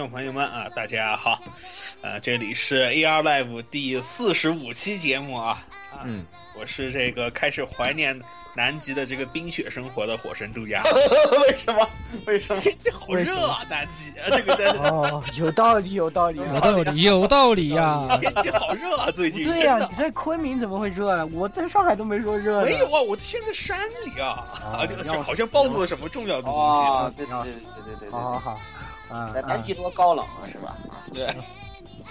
[0.00, 1.38] 众朋友们啊，大家好，
[2.00, 5.62] 呃，这里是 AR Live 第四十五期节目啊，
[5.92, 6.24] 啊，嗯，
[6.58, 8.18] 我是这个开始怀念
[8.56, 10.82] 南极的这个冰雪生活的火神杜鸦。
[11.46, 11.86] 为什么？
[12.24, 12.58] 为什么？
[12.62, 18.16] 天气好热啊，南极啊， 这个在哦，有道理，有道理，有道理，有道理呀！
[18.22, 19.44] 天气好热啊，最近。
[19.44, 21.26] 对呀，你在昆明怎么会热呢？
[21.26, 22.64] 我在上海都没说热。
[22.64, 27.06] 没有啊，我现在山里啊，啊，这个好像暴露了什么重要的东西啊！
[27.14, 28.60] 对对对对对对，好好好。
[29.10, 30.76] 啊，南极多高冷啊，是吧？
[31.12, 31.26] 对。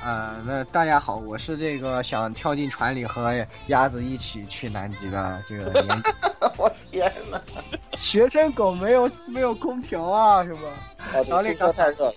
[0.02, 3.34] 啊，那大家好，我是这个想跳进船里和
[3.68, 6.04] 鸭子一起去南极的这个年。
[6.56, 7.42] 我天呐！
[7.94, 10.62] 学生狗没有没有空调啊，是吧？
[11.00, 12.14] 啊，对，宿舍太热了。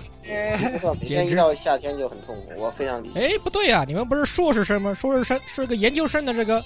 [1.01, 3.21] 每天一到夏天就很痛苦，我非常理解。
[3.21, 4.95] 哎，不对呀，你们不是硕士生吗？
[4.95, 6.65] 硕士生是个研究生的这个，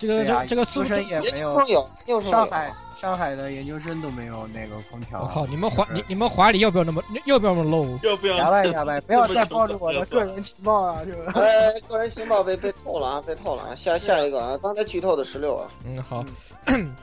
[0.00, 1.64] 这个这这个宿舍也没有。
[2.08, 2.72] 有，上海。
[2.96, 5.20] 上海的研究生都没有那个空调。
[5.22, 5.46] 我靠！
[5.46, 8.02] 你们华你你们华里要不要那么要不要那么 low？
[8.02, 8.36] 要不要？
[8.38, 11.02] 哑巴哑巴，不要再暴露我的个人情报啊！
[11.36, 13.22] 哎，个人情报被被透了啊！
[13.26, 13.74] 被透了啊！
[13.74, 14.58] 下下一个啊！
[14.62, 15.68] 刚才剧透的十六啊。
[15.84, 16.24] 嗯，好。
[16.66, 16.94] 嗯，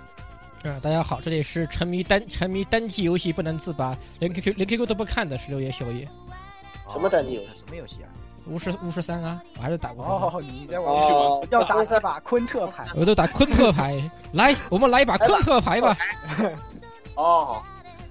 [0.82, 6.08] 大家好，这里是沉迷单沉迷单机游戏不能自拔，连 QQ 连 QQ 都不看的十六爷小爷。
[6.92, 7.50] 什么单机游戏？
[7.56, 8.10] 什么游戏啊？
[8.48, 10.04] 巫师巫师三啊，我还是打过。
[10.06, 10.94] 哦，你在玩？
[11.50, 12.86] 要打一把昆特牌。
[12.96, 14.02] 我都打昆特牌，
[14.34, 15.96] 来，我们来一把昆特牌吧。
[17.16, 17.62] 哦，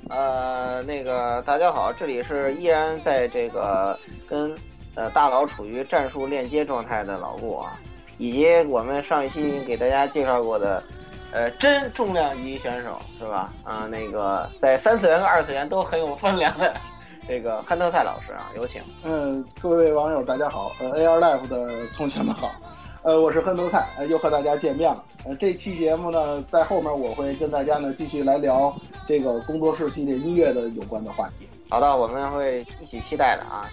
[0.08, 4.54] 呃，那个大家好，这里是依然在这个跟
[4.94, 7.78] 呃大佬处于战术链接状态的老顾啊，
[8.16, 10.82] 以及我们上一期给大家介绍过的
[11.32, 13.52] 呃真重量级选手是吧？
[13.64, 16.72] 啊，那个在三次元和二次元都很有分量的。
[17.26, 18.82] 这个汉特赛老师啊，有请。
[19.04, 22.50] 嗯，各位网友大家好，呃，AR Life 的同学们好，
[23.02, 25.04] 呃，我是汉特赛，又和大家见面了。
[25.24, 28.74] 呃，这期节目呢，在后面我会跟大家呢继续来聊
[29.06, 31.48] 这个工作室系列音乐的有关的话题。
[31.68, 33.70] 好的，我们会一起期待的啊。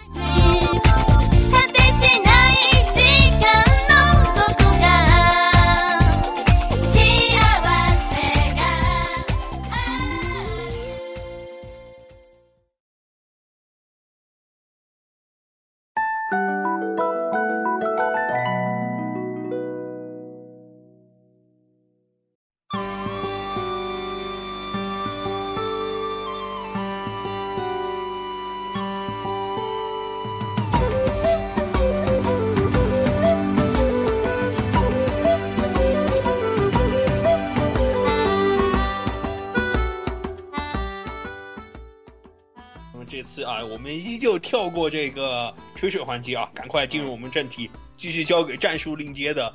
[43.64, 49.52] 我们依旧跳过这个吹水环节啊，赶快进入我们正题，继续交给战术链接的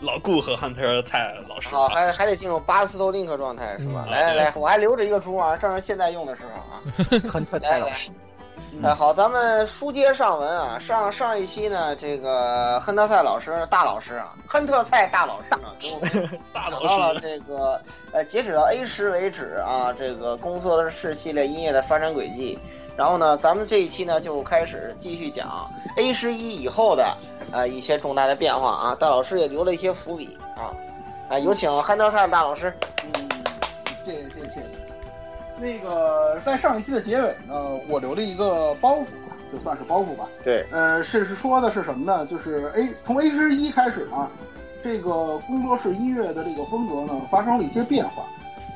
[0.00, 1.68] 老顾和汉特蔡老师。
[1.68, 4.06] 好，还还得进入巴斯托林克状态是吧？
[4.10, 6.82] 来来来，我还留着一个猪啊，正是现在用的时候啊。
[7.30, 8.10] 汉特蔡老师，
[8.82, 17.80] 哎，好，咱们书接上文啊，上上一期呢，这个亨特赛老师大老师啊，亨特赛大老师呢， 大老师到了这个
[18.12, 22.58] 呃，截止到 A 十为止啊，这个工作室系列音乐的发展轨迹。
[22.94, 27.16] 然后呢，咱们这一期呢就开始继续讲 A 十一以后的
[27.50, 28.94] 呃一些重大的变化啊。
[28.94, 30.74] 大老师也留了一些伏笔啊，
[31.30, 32.72] 啊，有请汉德赛大老师。
[33.04, 33.28] 嗯，
[34.04, 34.62] 谢谢谢谢。
[35.58, 37.54] 那个在上一期的结尾呢，
[37.88, 39.06] 我留了一个包袱，
[39.50, 40.28] 就算是包袱吧。
[40.44, 42.26] 对，呃，是是说的是什么呢？
[42.26, 44.28] 就是 A 从 A 十一开始呢，
[44.84, 48.24] 这个工作室音乐的这个风格呢发生了一些变化。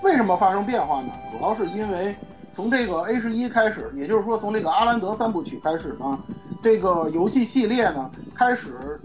[0.02, 1.12] 为什么发生变化呢？
[1.30, 2.16] 主要是因为。
[2.56, 6.18] 从这个 A 十一开始，也就是说从这个阿兰德三部曲开始呢，
[6.62, 8.98] 这个游戏系列呢开始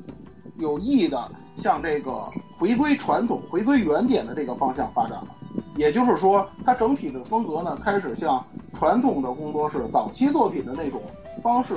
[0.58, 5.28] 有意的向这个回归传统、回归原点的这个方向发展了。
[5.76, 8.42] 也就是说，它整体的风格呢开始向
[8.74, 11.02] 传统的工作室早期作品的那种
[11.44, 11.74] 方式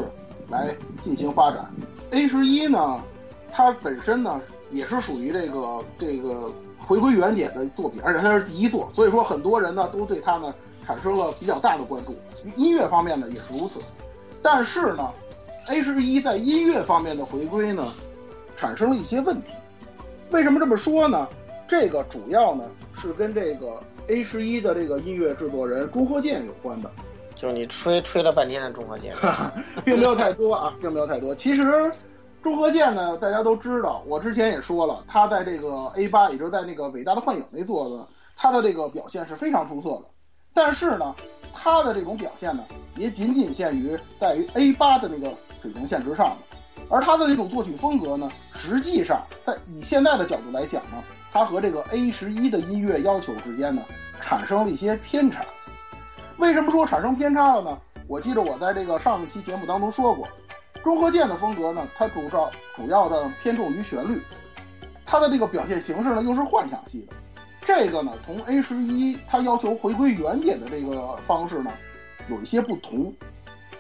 [0.51, 1.69] 来进行发展。
[2.13, 3.01] A 十一呢，
[3.51, 10.55] 它本身呢也是属于这个这个回归原点的作品，而且它是第一作，所以说很多人呢都对它呢。
[10.87, 12.15] 产生了比较大的关注，
[12.57, 13.81] 音乐方面呢也是如此。
[14.43, 15.11] 但是呢
[15.69, 17.93] ，A 十一在音乐方面的回归呢，
[18.57, 19.53] 产生了一些问题。
[20.31, 21.29] 为什么这么说呢？
[21.67, 22.65] 这个主要呢
[23.01, 26.91] 是跟这个 A 十一的这个音乐制作人朱贺建有关的。
[27.35, 29.15] 就是你吹吹了半天的朱贺健，
[29.85, 31.35] 并没有太多啊，并没有太多。
[31.35, 31.91] 其实
[32.43, 40.05] 朱贺健呢，大家都知道，我之前也说了，他在这个 A 八，也就是在那个伟大的幻影那座呢，他的这个表现是非常出色的。
[40.55, 41.15] 但是呢，
[41.53, 42.65] 他的这种表现呢，
[42.95, 46.57] 也仅仅限于在于 A 八的那个水平线之上的，
[46.89, 51.03] 而他的这种作曲风格呢，实际上在以现在的角度来讲呢，
[51.33, 53.83] 他和这个 A 十一的音乐要求之间呢，
[54.21, 55.45] 产生了一些偏差。
[56.39, 57.79] 为什么说产生偏差了呢？
[58.07, 60.29] 我记得我在这个上一期节目当中说过，
[60.85, 64.23] 中和剑的风格呢，它主要主要的偏重于旋律，
[65.05, 67.13] 它的这个表现形式呢又是幻想系的，
[67.65, 71.73] 这个呢同 A 十一它要求回归原点的这个方式呢
[72.29, 73.13] 有一些不同。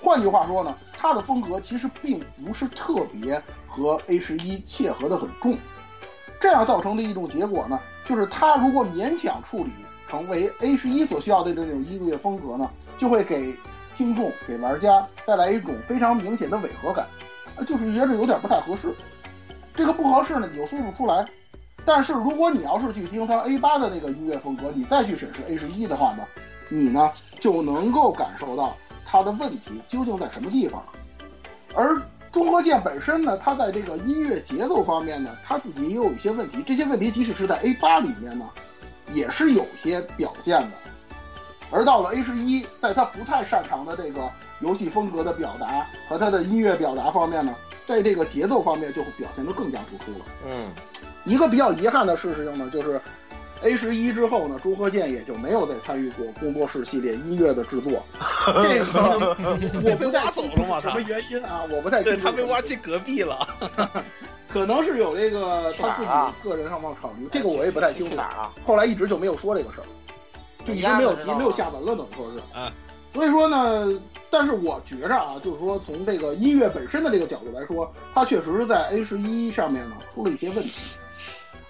[0.00, 5.58] 换句话说呢，它的风格其实并不是特别和 A 十一切合的很重，
[6.40, 9.70] 这样造成的一种结果呢，就是它如果勉强处理
[10.08, 13.56] 成为 A 十一所需要的这种音乐风格呢，就会给
[13.94, 17.06] 听众、给玩家带来一种非常明显的违和感，
[17.66, 18.94] 就是觉得有点不太合适。
[19.74, 21.26] 这个不合适呢，你又说不出来。
[21.84, 26.24] 但是如果你要是去听它 A 八的那个音乐风格，你再去审视 A 十一的话呢，
[26.68, 27.10] 你呢
[27.40, 28.76] 就能够感受到。
[29.06, 30.82] 它的问题究竟在什么地方？
[31.72, 32.00] 而
[32.32, 36.64] 中和剑本身呢，它在这个音乐节奏方面呢，它自己也有一些问题。
[36.66, 38.44] 这些问题即使是在 A 八里面呢，
[39.12, 40.70] 也是有些表现的。
[41.70, 44.28] 而到了 A 十一，在它不太擅长的这个
[44.60, 47.54] 游戏风格的表达和它的音乐表达方面呢，
[47.86, 50.24] 在这个节奏方面就会表现得更加突出了。
[50.48, 50.72] 嗯，
[51.24, 53.00] 一个比较遗憾的事情呢，就是。
[53.62, 58.04] A 十一之后呢，朱和建也就没有再参与过工作室系列音乐的制作。
[58.62, 59.34] 这个
[59.82, 60.82] 我被挖走了吗？
[60.82, 61.62] 什么原因啊？
[61.70, 62.20] 我不太清楚。
[62.20, 63.38] 他被挖去隔壁了，
[64.52, 66.08] 可能是有这个他自己
[66.46, 67.26] 个人上方考虑。
[67.32, 68.16] 这个我也不太清楚。
[68.18, 68.52] 啊？
[68.62, 69.86] 后来一直就没有说这个事儿，
[70.66, 72.40] 就已经没有提，没有下文了，等于说是。
[72.54, 72.70] 嗯。
[73.08, 73.98] 所以说呢，
[74.28, 80.72] 但是我觉着啊，就是说从这个音乐本身的这个角度来说，它确实是在 A 十一上面呢出了一些问题。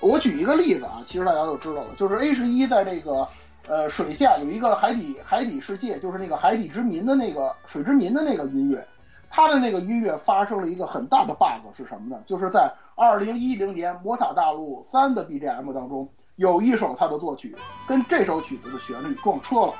[0.00, 3.26] 我举一个例子啊，其实大家都知道了，就是 A 十一在这个
[3.66, 8.86] 呃水下有一个海底海底世界，就是那个海底之民的那个水之民的那个音乐，
[9.30, 12.22] 它的那个音乐发生了一个很大的 bug 是什么呢？
[12.26, 17.56] 就是在二零一零年《魔塔大陆三》的 BGM 当中，有一首它的作曲
[17.88, 19.74] 跟这首曲子的旋律撞车了，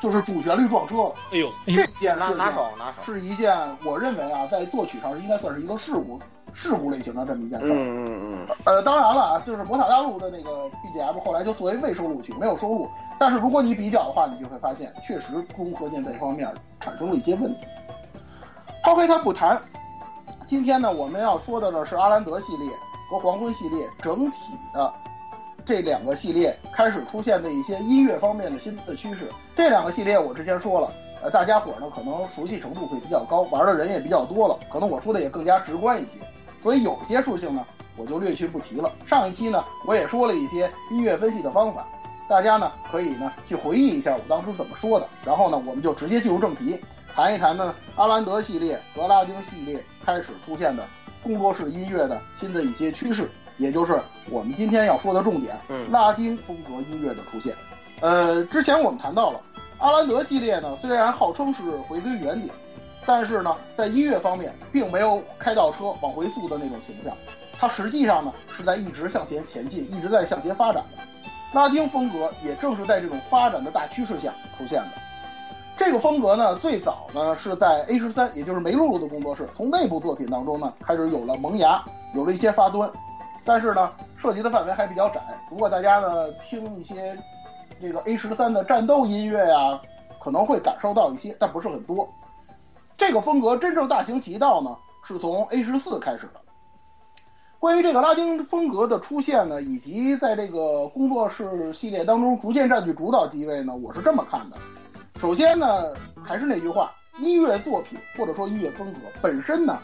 [0.00, 1.14] 就是主旋律撞车了。
[1.32, 6.18] 哎呦，这件拿拿手拿手是一件我认为啊，在作曲上应该算是一个事故。
[6.58, 12.88] 事故类型的这么一件事儿，嗯嗯嗯，呃，当然了啊，就是魔塔大陆的那个 BGM 后来就作为未收录曲没有收录，
[13.18, 16.50] 但是如果你比较的话，你就会发现确实中和键在这方面
[16.80, 17.60] 产生了一些问题。
[18.82, 19.60] 抛开它不谈，
[20.46, 22.70] 今天呢我们要说的呢是阿兰德系列
[23.10, 24.38] 和黄昏系列整体
[24.72, 24.90] 的
[25.62, 29.30] 这两个系列开始出现的一些音乐方面的新的趋势。
[29.54, 30.90] 这两个系列我之前说了，
[31.22, 36.12] 呃，大家伙呢可能熟悉程度会比较高，玩的人也比较多了，可能我说的也更加直观一些。
[36.66, 37.64] 所以有些事情呢，
[37.96, 38.90] 我就略去不提了。
[39.06, 41.86] 上一期呢，我也说了一些音乐分析的方法，
[42.28, 45.08] 大家呢可以呢去回忆一下我当初怎么说的。
[45.24, 46.80] 然后呢，我们就直接进入正题，
[47.14, 50.84] 谈一谈呢阿兰德系列和拉丁系列开始出现的
[51.22, 55.56] 工作室音乐的新的一些趋势，也就是我们今天要说的重点——
[55.92, 57.54] 拉丁风格音乐的出现。
[58.00, 59.40] 呃，之前我们谈到了
[59.78, 62.52] 阿兰德系列呢，虽然号称是回归原点。
[63.06, 67.16] 但是呢，在音乐方面，并没有开倒车往回速的那种倾向，
[67.58, 71.02] 它实际上呢是在一直向前前进，一直在向前发展的。
[71.52, 74.90] 拉丁风格也正是在这种发展的大趋势下出现的。
[75.76, 81.82] 这个风格呢，最早呢是在 A 十三，也就是梅露露的工作室，从内部作品当中呢开始有了萌芽，
[82.14, 82.90] 有了一些发端。
[83.44, 85.20] 但是呢，涉及的范围还比较窄。
[85.48, 87.16] 如果大家呢听一些
[87.80, 89.80] 这个 A 十三的战斗音乐呀，
[90.18, 92.08] 可能会感受到一些，但不是很多。
[92.96, 94.76] 这个风格真正大行其道呢，
[95.06, 96.40] 是从 A 十四开始的。
[97.58, 104.56] 关于这个拉丁风格的出现呢，以及在这个工作室系列当中逐渐占据主导地位呢，我是这么看的。
[105.20, 109.78] 首先呢，还是那句话，音乐作品或者说音乐风格本身呢，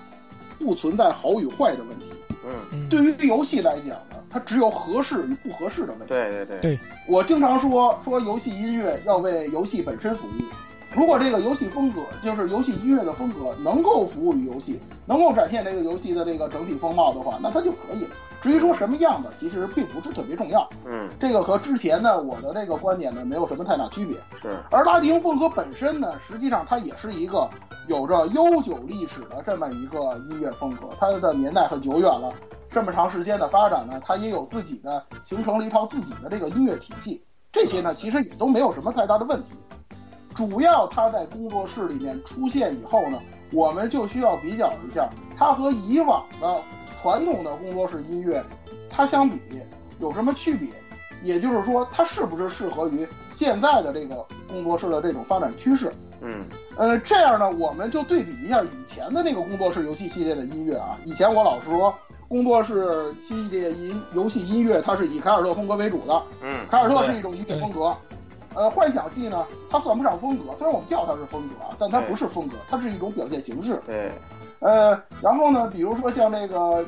[0.59, 2.07] 不存在好与坏的问题。
[2.45, 6.07] 嗯，对于游戏来讲呢，它只有合适与不合适的问题。
[6.09, 6.61] 对对对。
[6.61, 6.79] 对
[7.09, 10.31] 我经常说说游戏音乐要为游戏本身服务。
[10.95, 18.11] 如果这个游戏风格就是游戏音乐的风格能够服务于游戏，能够展现这个游戏的这个整体风貌的话，那它就可以了。
[18.43, 20.69] 至于说什么样的，其实并不是特别重要。
[20.85, 24.17] 嗯，这个和之前呢我的这个观点呢没有什么太大区别。
[24.43, 24.59] 是。
[24.71, 27.49] 而拉丁风格本身呢，实际上它也是一个
[27.87, 32.31] 有着悠久历史的这么一个音乐风格，它的年代很久远了，
[32.69, 37.25] 这么长时间的发展呢，它也有自己的形成了一套自己的这个音乐体系。
[37.51, 39.49] 这些呢，其实也都没有什么太大的问题。
[40.35, 43.19] 主要它在工作室里面出现以后呢，
[43.53, 46.63] 我们就需要比较一下它和以往的
[47.01, 48.43] 传统的工作室音乐，
[48.89, 49.41] 它相比
[49.99, 50.69] 有什么区别？
[51.23, 55.93] 也就是说，它是不是适合于现在的这个工作室的这种发展趋势？
[56.21, 56.45] 嗯，
[56.77, 60.99] 呃，这样呢，我们就对比一下以前的那个工作室游戏系列的音乐啊。
[61.05, 61.95] 以前我老是说，
[62.27, 66.23] 工作室系列音游戏音乐它是以凯尔特风格为主的。
[66.43, 67.97] 嗯，凯尔特是一种音乐风格。
[68.55, 73.81] 呃，幻想系呢，它算不上风格，虽然我们叫它是风格啊，但它不是风格，它是一种表现形式。
[73.87, 74.13] 对，
[74.61, 76.85] 呃，然后呢，比如说像这个，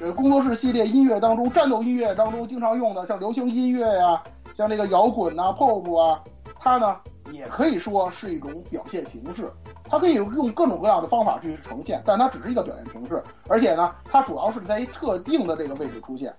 [0.00, 4.22] 呃，工作室系列音乐当中，战斗音乐当中经常用的，像流行音乐呀、
[4.54, 6.20] 像这个摇滚呐、pop 啊，
[6.58, 6.96] 它呢
[7.30, 9.50] 也可以说是一种表现形式，
[9.88, 16.34] 它可以用各种各样的方法去呈现，但它只是一个表现形式，而且呢，它主要是在一特定的这个位置出现。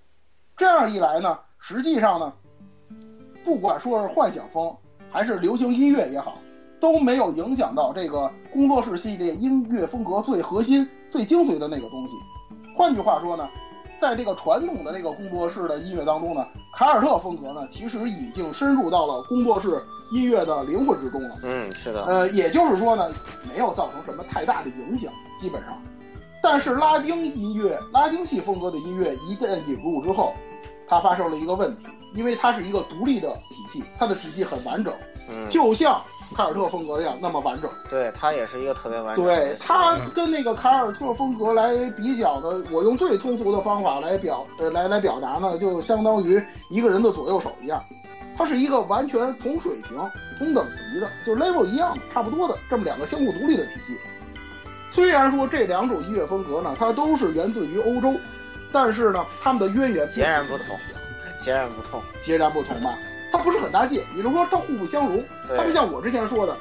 [0.55, 2.33] 这样一来呢，实际上呢，
[3.47, 4.75] 不管说是幻想风
[5.09, 6.37] 还是流行音乐也好，
[6.81, 12.15] 都没有影响到这个工作室系列音乐风格最核心、最精髓的那个东西。
[12.75, 13.47] 换句话说呢，
[14.01, 21.37] 在这个传统的这个工作室的音乐当中呢，凯尔特风格呢，其实已经深入到了工作室音乐的灵魂之中了。
[21.43, 23.09] 嗯，是的，呃，也就是说呢，
[23.47, 25.81] 没有造成什么太大的影响，基本上。
[26.43, 30.33] 但是拉丁音乐、拉丁系风格的音乐一旦引入之后，
[30.85, 31.87] 它发生了一个问题，
[32.17, 34.91] 因为它是一个独立的体系，它的体系很完整，
[35.29, 36.01] 嗯，就像
[36.35, 37.69] 凯尔特风格一样那么完整。
[37.89, 39.23] 对，它也是一个特别完整。
[39.23, 47.81] 对它跟那个凯尔特风格来比较呢，我用最通俗的方法来表呃来来表达呢，就相当于一个人的左右手一样，
[48.35, 49.97] 它是一个完全同水平、
[50.39, 53.97] 同等级的，就是 level 一样的、差不多的这么两个相互独立的体系。
[54.89, 58.15] 虽然说这两种音乐风格呢，它都是源自于欧洲，
[58.71, 60.75] 但是呢，它们的渊源截然不同，
[61.37, 62.97] 截然不同，截然不同吧？
[63.31, 65.23] 它不是很搭界，也就是说它互不相容。
[65.55, 66.57] 它不，像我之前说的，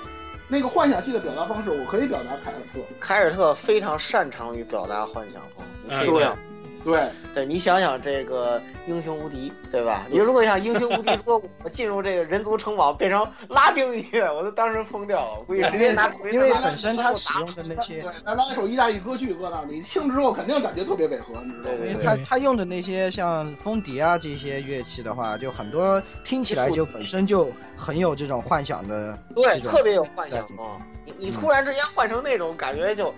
[0.49, 2.81] 那个幻想系的表达方式，我可以表达凯尔特。
[3.01, 6.39] 凯尔特非常擅长于表达幻想风，你可以嗯这样。
[6.87, 10.07] 对，对你想想这个英雄无敌，对吧？
[10.09, 21.77] 你如果想英雄无敌，如果我进入这个人族城堡变成拉丁音乐，我都当时疯掉了，我估计直接拿因为本身他使用的那些对，再拉一首意大利歌剧搁那里，听之后肯定感觉特别违和，你知道吗？
[21.89, 30.79] 因为他他用的那些像风笛啊这些乐器的话，就很多听起来就本身就很有这种幻想的对，特别有幻想啊。
[31.05, 33.15] 你你突然之间换成那种感觉就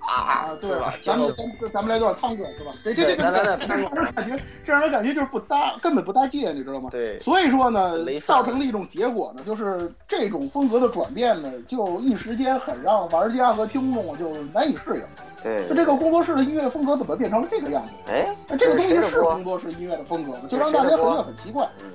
[0.00, 0.94] 啊啊，，对吧？
[1.02, 2.72] 咱们咱们咱们来段汤哥是吧？
[2.82, 6.88] 这这这这对来来来这让人感觉，这让人感觉就是不搭，根本不搭界，你知道吗？
[6.90, 7.92] 对所以说呢
[8.26, 15.02] 造成的一种结果呢，就是这种风格的转变呢，就一时间很让玩家和听众就难以适应。
[15.42, 18.12] 对就这个工作室的音乐风格怎么变成了这个样子？
[18.12, 20.40] 哎，那这个东西是工作室音乐的风格吗？
[20.48, 21.66] 就让大家觉得很奇怪。
[21.82, 21.90] 嗯，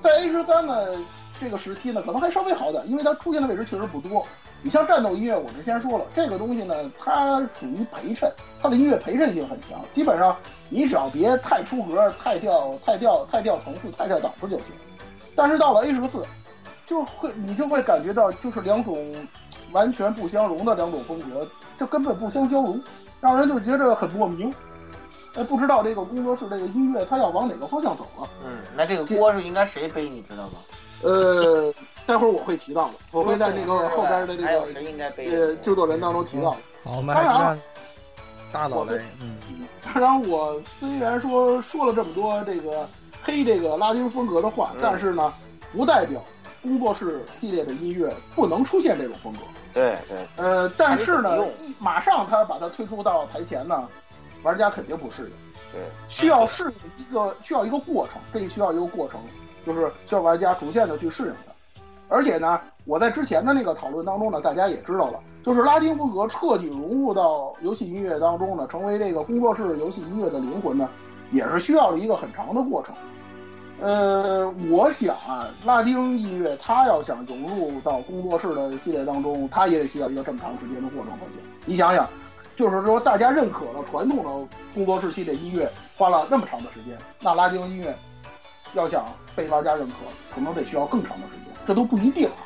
[0.00, 0.86] 在 A 十三呢
[1.40, 4.26] 这个时期呢，可能还稍微好点，因为它出现的位置确实不多。
[4.60, 8.28] 你像战斗音乐，我之前说了，这个东西呢，它属于陪衬，
[8.60, 9.80] 它的音乐陪衬性很强。
[9.92, 10.36] 基本上
[10.68, 14.74] 你只要别太出格、太掉、太掉、太掉层次、太掉档次就行。
[15.36, 16.26] 但是到了 A 十四，
[16.86, 19.14] 就会你就会感觉到，就是两种
[19.70, 22.82] 完全不相容的两种风格，就根本不相交融，
[23.20, 24.52] 让人就觉着很莫名。
[25.34, 28.28] 哎，不知道这个工作室这个音乐它要往哪个方向走了。
[28.44, 30.58] 嗯，那这个锅是应该谁背，你知道吗？
[31.02, 31.72] 呃，
[32.06, 34.66] 待会儿我会提到的，我会在那个后边的这个？
[35.36, 36.56] 呃制作人当中提到的。
[36.84, 37.60] 好，我们还是当然让
[38.52, 39.36] 大佬来，嗯，
[39.94, 42.88] 当然，我虽然说说了这么多这个
[43.22, 45.32] 黑这个拉丁风格的话，嗯但是呢，
[45.72, 46.22] 不代表
[46.62, 49.40] 工作室系列的音乐不能出现这种风格。
[49.74, 53.86] 对对，呃，但是呢一马上他把它推出到台前呢，
[54.42, 55.30] 玩家肯定不适应。
[55.70, 59.20] 对，需要适应一个需要一个过程，这个需要一个过程，
[59.68, 61.52] 就是需要玩家逐渐的去适应它。
[62.08, 70.88] 而且呢，我在之前的那个讨论当中呢，大家也知道了，就是拉丁风格彻底融入到游戏音乐当中呢，成为这个工作室游戏音乐的灵魂呢，
[71.30, 72.94] 也是需要了一个很长的过程。
[73.80, 81.42] 呃，我想啊，拉丁音乐它要想融入到工作室的系列当中，它也得需要一个这么长时间的过程才行。
[81.66, 82.08] 你想想，
[82.56, 87.94] 就是说大家认可了传统的工作室系列音乐，花了那么长的时间，那拉丁音乐
[88.74, 89.94] 要想被玩家认可，
[90.34, 92.36] 可能得需要更长的时间，这都不一定啊。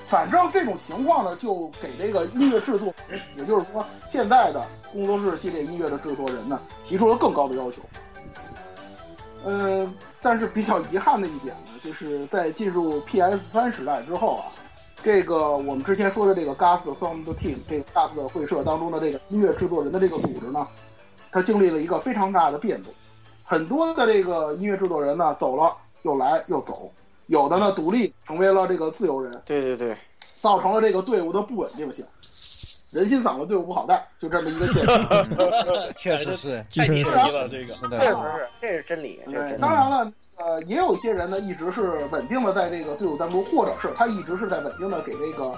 [0.00, 2.94] 反正这种情况呢，就给这个音乐制作，
[3.36, 7.80] 也就是说现在的工作室系列音乐的制作人呢，提出了更高的要求。
[9.46, 14.44] 嗯，但是比较遗憾的一点呢，就是在进入 PS 三时代之后啊，
[15.02, 20.66] 这个我们之前说的这个 GAS Sound Team 这个 GAS 的会社当中的这个音乐制作人的这个组织呢，
[21.32, 22.92] 它经历了一个非常大的变动，
[23.44, 26.90] 很多的这个音乐制作人呢走了又来又走，
[27.26, 29.96] 有的呢独立成为了这个自由人，对对对，
[30.40, 32.04] 造成了这个队伍的不稳定性。
[32.90, 35.92] 人心散了，队伍不好带，就这么一个现实。
[35.98, 39.60] 确实是，太牛逼了，这个，确实是，这是真理，对，真理。
[39.60, 45.52] 当然了，呃，也有一些人呢，一直是稳定的在这个队伍当中，或者是他一直是在稳定的给这个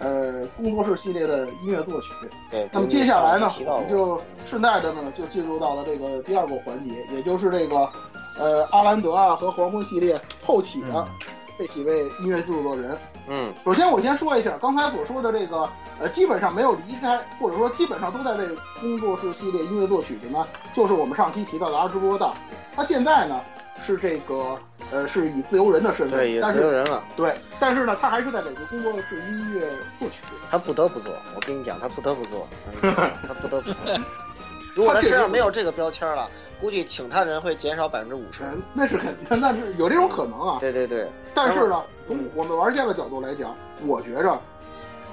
[0.00, 2.08] 呃工作室系列的音乐作曲。
[2.50, 7.88] 对，那么接下来呢，我们就顺带着呢，就进入到了这个第二个环节，也就是这个
[8.36, 11.06] 呃阿兰德啊和黄昏系列后起的嗯
[11.58, 12.98] 这几位音乐制作人。
[13.28, 15.68] 嗯首先，我先说一下刚才所说的这个，
[16.00, 18.48] 呃，基本上没有离开，或者说基本上都在为
[18.80, 22.34] 工作室系列音乐作曲的呢，就是我们上期提到的阿芝波道。
[22.74, 23.38] 他现在呢
[23.84, 24.58] 是这个，
[24.92, 29.68] 呃，是以自由人的身份，对，也但是自由人了，对，但是呢，他还是在美国工作是音乐
[29.98, 30.16] 作曲。
[30.50, 31.12] 他不得不做。
[31.34, 32.46] 我跟你讲，他不得不做，
[32.82, 33.84] 他不得不做。
[34.74, 36.28] 如果他身上没有这个标签了，
[36.60, 38.44] 估计请他的人会减少百分之五十。
[38.44, 40.58] 嗯，那是肯定，那是有这种可能啊。
[40.60, 43.56] 对对对，但是呢，从我们玩家的角度来讲，
[43.86, 44.38] 我觉着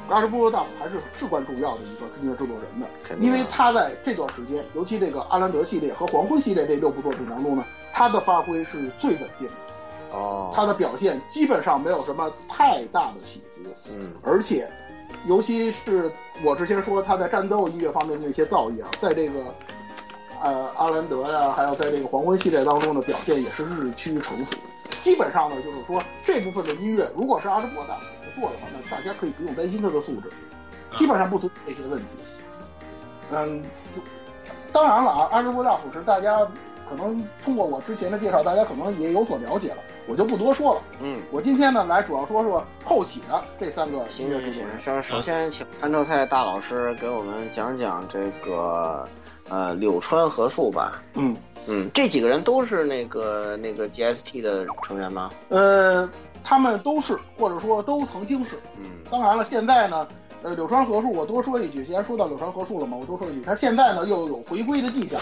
[0.10, 2.88] 拉什布罗大夫还是至关重要的一个音乐制作人的，
[3.20, 14.70] 因为他在这段时间，尤其这个阿兰德系列和黄昏系列这六部作品当中呢，他的发挥是最稳定的，哦，他的表现基本上没有什么太大的起伏，嗯而且，
[15.26, 16.12] 尤其是
[16.44, 19.40] 我之前说他在战斗音乐方面的那些造诣啊，在这个。
[20.40, 24.56] 呃，阿兰德呀、还有在这个黄昏系列当中的表现也是日趋成熟。
[25.00, 28.06] 基本上呢，就是说这部分的音乐，如果是阿什伯大夫
[28.40, 30.30] 做的话，那大家可以不用担心他的素质，
[30.96, 32.06] 基本上不存在这些问题。
[33.32, 33.64] 嗯，
[34.72, 36.48] 当然了啊，阿什伯大夫是大家
[36.90, 39.78] 可能通过我之前的介绍，大家可能也有所了解了，
[40.08, 40.82] 我就不多说了。
[41.02, 44.80] 嗯，我今天呢，来主要说说后起的这三个音行行行，乐制作人。
[44.80, 49.08] 首首先请安特赛大老师给我们讲讲这个
[49.50, 51.02] 呃柳川和树吧。
[51.16, 55.32] 嗯，嗯，这几个人都是那个那个 GST 的成员吗？
[55.50, 56.10] 呃，
[56.44, 58.56] 他们都是，或者说都曾经是。
[58.78, 60.08] 嗯当然了，现在呢，
[60.44, 65.20] 呃，柳川和树，我多说一句，既然说到柳川和树了嘛，我多说一句，他现在呢又有回归的迹象。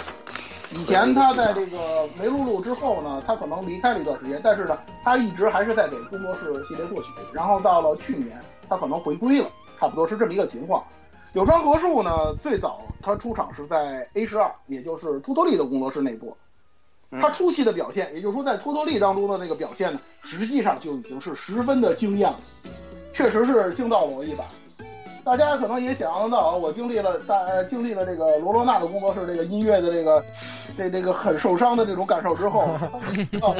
[0.72, 7.10] 以前他在这个梅露露之后呢，他可能离开了一段时间，但是呢，他一直还是在给工作室系列作曲。
[7.32, 10.84] 然后到了去年，他可能回归了，差不多是这么一个情况。
[11.34, 16.36] 柳川和树呢，最早他出场是在 A 十二，也就是托托利的工作室内做。
[17.20, 22.40] 他初期的表现，也就是说在托托利当中的那个表现呢，实际上就已经是十分的惊艳了，
[23.14, 24.44] 确实是惊到了我一把。
[25.26, 30.24] 大家可能也想象得到啊，我经历了大呃经历了这个罗罗娜的工作室这个音乐的这个
[30.78, 32.62] 这这个很受伤的这种感受之后，
[33.42, 33.56] 啊，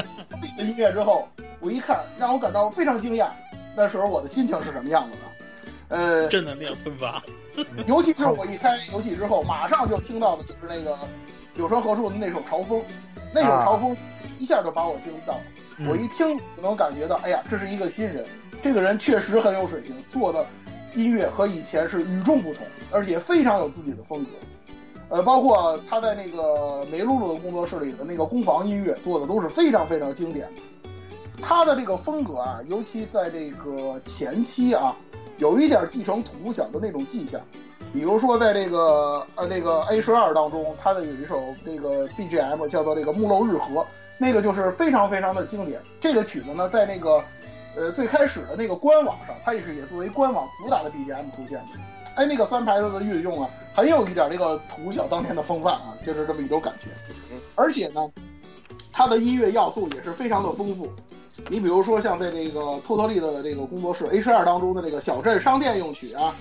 [0.56, 1.26] 的音乐之后，
[1.58, 3.26] 我一看让我感到非常惊讶。
[3.74, 5.96] 那时候我的心情是什么样子的？
[5.96, 7.20] 呃，正能量喷发。
[7.86, 10.96] 尤其是我一开游戏之后，马上就听到的就是那个
[11.54, 12.80] 柳川和树的那首《朝风》，
[13.34, 13.90] 那首《朝风》
[14.40, 15.40] 一下就把我惊到了。
[15.78, 18.24] 嗯我一听就能感觉到，哎呀，这是一个新人，
[18.62, 20.46] 这个人确实很有水平，做的
[20.96, 24.30] 音乐和以前是与众不同，而且非常有自己的风格。
[25.08, 30.60] 呃，包括他在那个梅露露的工作室里的那个攻防音乐做的都是非常非常经典的。
[31.40, 34.96] 他的这个风格啊，尤其在这个前期啊，
[35.36, 37.40] 有一点继承土屋响的那种迹象。
[37.92, 43.86] 比如说，在这个呃这个 A 十二当中，他的有一首这个 BGM 叫做这个木漏日和，
[44.18, 45.80] 那个就是非常非常的经典。
[46.00, 47.22] 这个曲子呢，在那个
[47.76, 51.66] 呃最开始的那个官网上，它也是也作为官网主打的 BGM 出现的。
[52.16, 56.88] 哎，那个三牌子的运用啊，很有一点这个土小当年的风范啊，就是这么一种感觉。
[57.54, 58.10] 而且呢，
[58.90, 60.88] 它的音乐要素也是非常的丰富。
[61.48, 66.34] 你比如说像在这个托托利的这个工作室十二当中的这个小镇商店用曲啊，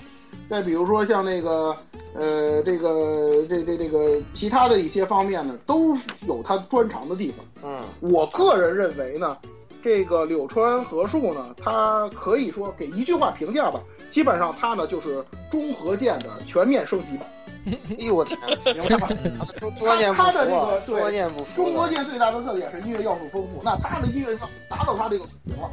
[0.49, 1.75] 再比如说像那个
[2.13, 7.45] 呃这个这这这个其他的一些方面呢，都有它专长的地方。
[7.63, 9.37] 嗯我个人认为呢，
[9.85, 17.29] 这个柳川和树呢，他可以说给一句话评价吧，基本上他呢就是中和剑的全面升级版，
[17.69, 18.39] 哎呦我天，
[18.73, 19.09] 明白吧？
[19.61, 21.63] 中中国剑不他的这服啊个，对中国剑不服。
[21.63, 25.69] 中国剑最大的特点是音乐要素丰富，那他的音乐上达到他这个水平了，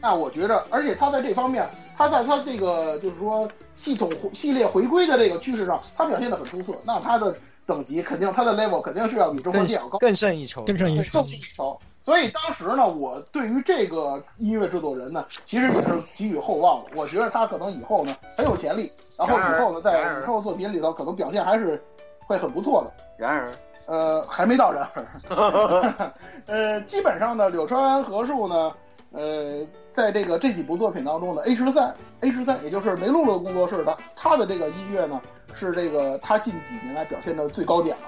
[0.00, 9.98] 那我觉着，而且他在这方面，他在他这个就是说系统系列回归的这个趋势上，他表现的很出色，那他的等级肯定他的 level 肯定是要比中国更剑要高。
[9.98, 10.62] 更胜一筹。
[10.62, 11.24] 更胜一筹更。
[11.24, 11.80] 胜一筹。
[12.06, 16.90] 所以当时呢，我对于这个音乐制作人呢，其实也是给予厚望的。
[16.94, 21.82] 我觉得他可能以后呢很有潜力，然后以后呢在以后作品里头可能表现还是
[22.24, 22.92] 会很不错的。
[23.18, 23.50] 然而，
[23.86, 26.12] 呃，还没到然而，
[26.46, 28.72] 呃，基本上呢，柳川和树呢，
[29.10, 35.20] 呃，在这个这几部作品当中呢，A 十三 A 十三，也就是梅露露工作室的，他的这个音乐呢，
[35.52, 38.02] 是这个他近几年来表现的最高点了。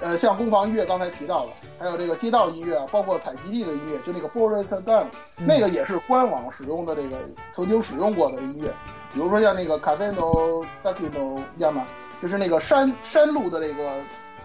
[0.00, 7.16] 呃，像攻防音乐刚才提到了，还有这个街道音乐啊，包括采集地的音乐，就那个 Forest Dance，、那个也是官网使用的这个
[7.52, 8.68] 曾经使用过的音乐，
[9.12, 11.82] 比如说像那个 Casino Sakino Yama，
[12.22, 13.92] 就是那个山山路的这个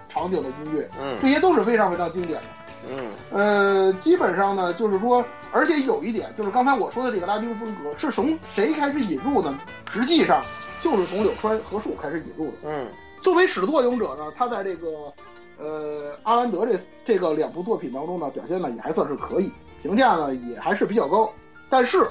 [0.10, 2.48] 场景的音乐，嗯这些都是非常非常经典的。
[2.88, 9.58] 嗯呃，基本上呢，就是说，而且有一点，就是刚才我说的这个拉丁风格是从谁开始引入呢？
[9.90, 10.44] 实际上
[10.82, 12.58] 就是从柳川和树开始引入的。
[12.66, 12.88] 嗯
[13.22, 15.12] 作为始作俑者呢，他在这个
[15.58, 21.32] 呃阿兰德这这个两部作品当中呢，表现呢也还算是可以，评价呢也还是比较高。
[21.70, 22.06] 但是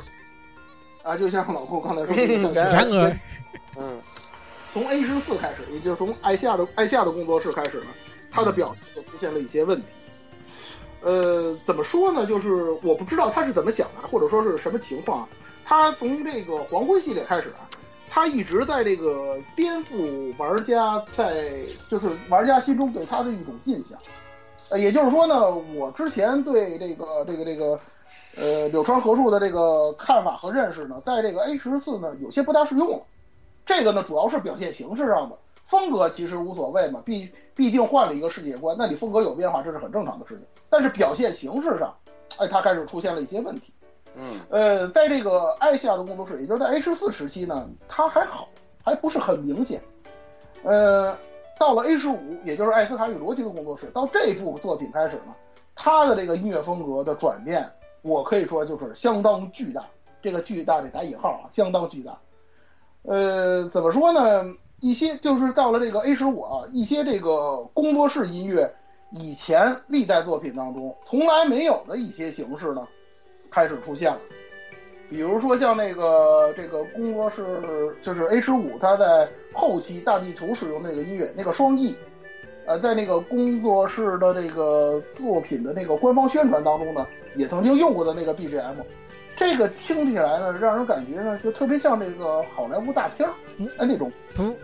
[1.03, 3.17] 啊，就像老寇刚才说的， 然而，
[3.77, 4.01] 嗯，
[4.73, 7.87] 从 A 十四开始，也就是从艾夏的艾夏的工作室开始呢，
[8.31, 9.87] 他的表现就出现了一些问题。
[11.03, 12.25] 呃，怎么说呢？
[12.25, 15.29] 就是我不知道他是怎么想的，或者说是什么情况。
[15.67, 17.69] 他从这个黄昏系列开始啊，
[18.15, 21.51] 他一直在这个颠覆玩家在
[21.91, 23.99] 就是玩家心中对他的一种印象。
[24.69, 27.81] 呃，也就是说呢，我之前对这个这个这个
[28.37, 33.03] 呃柳川和树的这个看法和认识呢，在这个 A 十四呢有些不大适用了。
[33.67, 35.37] 这个呢，主要是表现形式上的。
[35.65, 40.45] 风格其实无所谓嘛，毕毕竟换了一个世界观，那你风格有变化，这是很正常的事情。
[40.71, 41.93] 但是表现形式上，
[42.39, 43.73] 哎，它开始出现了一些问题。
[44.17, 48.49] 嗯，呃，在这个艾西亚的工作室，也就是在 A 十四时期呢，它还好，
[48.83, 49.83] 还不是很明显。
[50.63, 51.17] 呃，
[51.59, 55.35] 到了 A 十五，也就是艾斯卡与罗辑的工作室，到这部作品开始呢，
[55.75, 57.71] 他的这个音乐风格的转变，
[58.03, 59.85] 我可以说就是相当巨大。
[60.23, 62.19] 这个巨大得打引号啊，相当巨大。
[63.03, 64.45] 呃，怎么说呢？
[64.81, 68.71] 一些就是到了这个 A 十五啊，一些这个工作室音乐
[69.13, 72.87] 以前历代作品当中从来没有的一些形式呢，
[73.55, 74.19] 开始出现了。
[75.09, 77.45] 比如说像那个这个工作室
[78.01, 81.95] 就是 A 十五，它在后期大地图使用那个音乐，那个双翼
[82.67, 88.75] 呃，在那个工作室的这个作品的那个官方宣传当中呢，也曾经用过的那个 BGM，
[89.37, 93.35] 这个听起来呢，让人感觉呢，就特别像这个好莱坞大片儿，
[93.79, 94.11] 哎那种。
[94.35, 94.57] 不，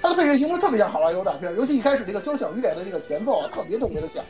[0.00, 4.24] 它的配乐形式特别像好莱坞大片儿，尤其一开始这个交响乐的这个前奏啊，特别特别的像。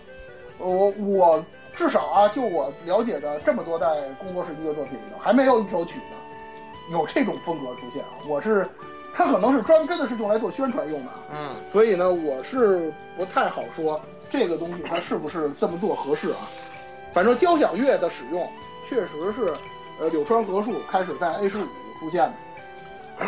[0.58, 3.86] 我我至少啊，就我了解的这么多代
[4.18, 8.10] 工作室音乐作品里头，还没有一首曲子有这种风格出现啊。
[8.28, 8.68] 我是，
[9.14, 16.48] 它可能是专真的是用来做宣传用的，嗯，所以呢，我是不太好说这个东西它是不是这么做合适啊。
[17.12, 18.48] 反正交响乐的使用
[18.88, 19.54] 确实是，
[20.00, 21.66] 呃，柳川和树开始在 A 十五
[21.98, 22.32] 出现的。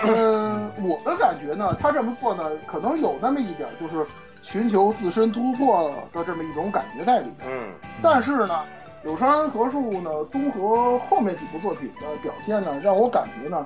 [0.06, 4.06] 嗯，我的感觉呢，他这么做呢，可能有那么一点，就是
[4.42, 7.36] 寻求自身突破的这么一种感觉在里面。
[7.46, 8.64] 嗯，但是呢，
[9.04, 13.64] 柳川和树呢，综合后面几部作品的表现呢，让我感觉呢，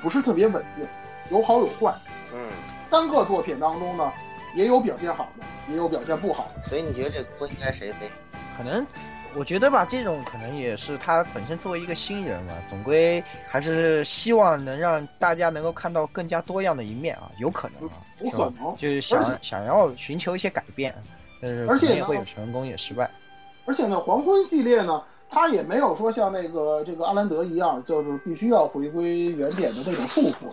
[0.00, 0.86] 不是特别稳定，
[1.30, 1.94] 有好有坏。
[2.34, 2.48] 嗯，
[2.90, 4.12] 单个作品当中呢，
[4.54, 6.68] 也有表现好的，也有表现不好的。
[6.68, 8.10] 所以你觉得这锅应该谁背？
[8.56, 8.86] 可能
[9.34, 20.94] 我觉得吧，这种可能也是他本身作为一个新人嘛，总归还是希望能让大家能够看到更加多样的一面啊，有可能啊，有可能就是想想要寻求一些改变，
[21.40, 23.10] 呃而且也会有成功也失败。
[23.64, 30.46] 而且呢，黄昏系列呢，它也没有说像那个这个阿兰德一样，就是必须要回归原点的那种束缚，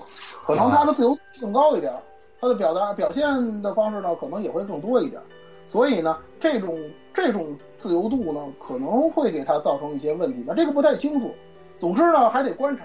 [0.45, 1.91] 可能它的自由度更高一点，
[2.39, 5.21] 它的表达表现的方式呢，可能也会更多一点。
[5.67, 6.77] 所以呢，这种
[7.13, 11.31] 这种自由度呢，可能会给它造成一些问题吧，这个不太清楚。
[11.79, 12.83] 总之呢，还得观察。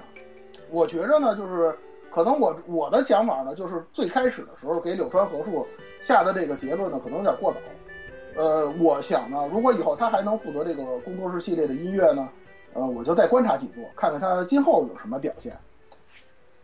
[0.70, 1.76] 我觉着呢，就是
[2.14, 5.66] 可能我我的想法呢，就是最开始的时候给柳川和树
[6.00, 7.58] 下的这个结论呢，可能有点过早。
[8.40, 12.28] 呃，我想呢，如果以后他还能负责这个工作室系列的音乐呢，
[12.72, 15.56] 呃，我就再观察几座，看看他今后有什么表现。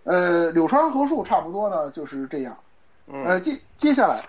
[0.05, 2.57] 呃，柳川和树差不多呢就是这样。
[3.25, 4.25] 呃，接接下来。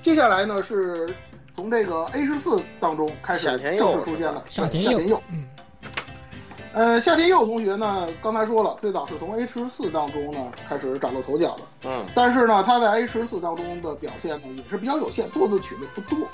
[0.00, 1.08] 接下来呢，是
[1.54, 5.20] 从这个 A 十四当中开始正式出现的夏田佑。
[5.30, 5.44] 嗯，
[6.74, 11.62] 呃，夏天佑同学呢，刚才说了，最早是从 A 十四当中呢开始崭露头角的。
[11.84, 16.26] 嗯，但是呢，他在 A 十四当中的表现呢也是比较有限，做的曲子不多。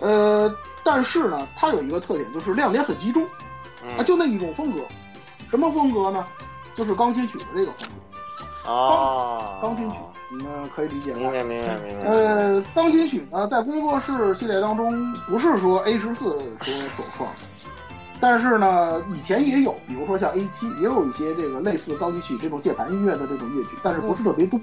[0.00, 3.24] 呃，但是呢，他有一个特点，就是亮点很集中，
[3.96, 4.80] 啊，就那一种风格。
[5.50, 6.26] 什么风格呢？
[6.74, 8.72] 就是钢琴曲的这个风格。
[8.72, 9.96] 啊，钢琴曲。
[10.36, 11.30] 你们可以理解吗？
[11.30, 12.06] 明白，明白，明白。
[12.06, 17.30] 呃，钢琴曲呢，在工作室系列当中，不是说 A 十四所首创，
[18.20, 24.58] 但是呢，以前也有，比如说像 A 七，也有一些这个类似高级曲这种键盘音乐的这种乐曲，但是不是特别多。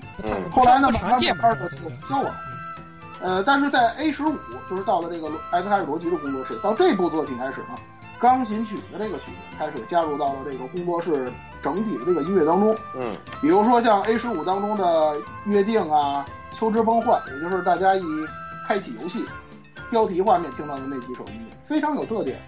[0.52, 2.34] 后来呢，慢慢慢慢的就消亡。
[3.22, 4.36] 呃，但是在 A 十五，
[4.70, 7.76] 就是到了这个艾斯卡尔罗吉的工作室，到这部作品开始呢，
[8.20, 11.32] 钢琴曲的这个曲子开始加入到了这个工作室。
[11.64, 18.04] 整体的这个音乐当中，嗯，比如说像 A 十五当中的约定啊，秋之崩坏，也就是大家一
[18.68, 19.28] 开启游戏
[19.92, 22.42] 标题画面听到的那几首音乐，非常有特点。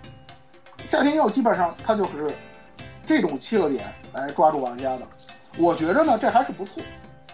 [0.88, 2.30] 夏天又基本上他就是
[3.06, 5.02] 这种特点来抓住玩家的，
[5.58, 6.84] 我觉着呢这还是不错，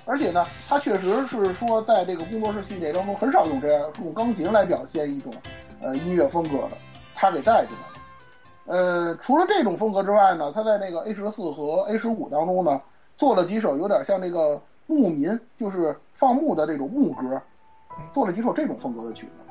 [0.06, 5.34] 而且呢他确实是说在这个工作室系列当中很少用这样用钢琴来表现一种
[5.82, 6.78] 呃音乐风格的，
[7.16, 8.76] 他给带进来。
[8.76, 12.80] 呃，除了这种风格之外呢，他在那个 A 十四和 A 十五当中呢，
[13.18, 17.42] 做了几首有点像这个牧民，就是放牧的这种牧歌，
[18.14, 19.49] 做了几首这种风格的曲子。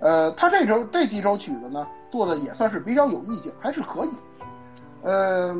[0.00, 4.10] 呃，他这首这几首曲子呢，做的也算是比较有意境，还是可以。
[5.02, 5.56] 呃，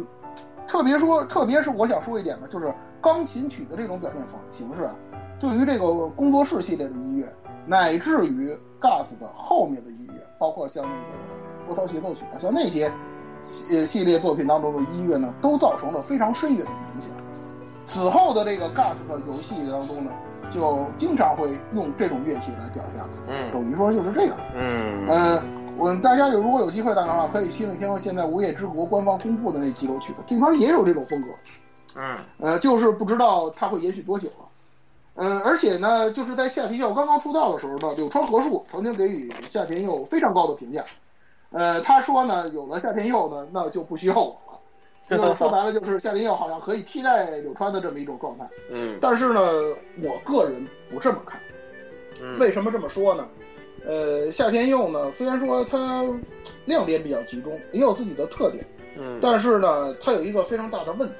[0.66, 4.94] 特别说，特别是我想说一点呢，就是钢琴曲的这种表现方形式啊，
[5.40, 7.32] 对于这个工作室系列的音乐，
[7.66, 12.92] 乃至于 Gas 的后面的音乐，包括像那个波涛协奏曲啊，像那些
[13.70, 17.10] 呃系列作品当中的音乐呢，都造成了非常深远的影响。
[17.84, 20.10] 此后的这个 Gas 的游戏当中呢，
[20.50, 24.34] 就经常会用这种乐器来表现，嗯等于说就是这个。
[24.54, 25.42] 嗯呃，
[25.76, 31.28] 我大家有如果有机会的话，可以听一听现在《无业之国》官方公布的那几首曲子，这边也有这种风格。
[31.96, 34.44] 嗯呃，就是不知道它会延续多久了。
[35.20, 40.84] 嗯、而且呢，就是在夏田佑刚刚出道的时候呢，柳川和树曾经给予夏田佑非常高的评价。
[41.50, 44.47] 呃，他说呢，有了夏田佑呢，那就不需要我了。
[45.08, 48.46] 就是说白了，就是夏林佑好像可以替代柳川的这么一种状态。
[48.70, 49.40] 嗯但是呢，
[50.02, 50.54] 我个人
[50.90, 51.40] 不这么看。
[52.20, 53.26] 嗯，为什么这么说呢？
[53.86, 56.04] 呃，夏天佑呢，虽然说他
[56.66, 58.64] 亮点比较集中，也有自己的特点，
[58.98, 61.14] 嗯但是呢，他有一个非常大的问题，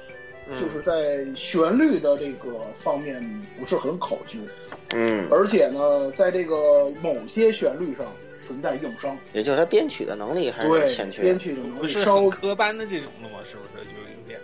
[0.49, 3.23] 嗯就是在旋律的这个方面
[3.57, 4.37] 不是很考究，
[4.89, 8.05] 嗯，而且呢，在这个某些旋律上
[8.49, 11.21] 存在硬伤，也就是他编曲的能力还是欠缺。
[11.21, 13.35] 编曲的能力稍很科班的这种的嘛？
[13.43, 14.39] 是不是就有点？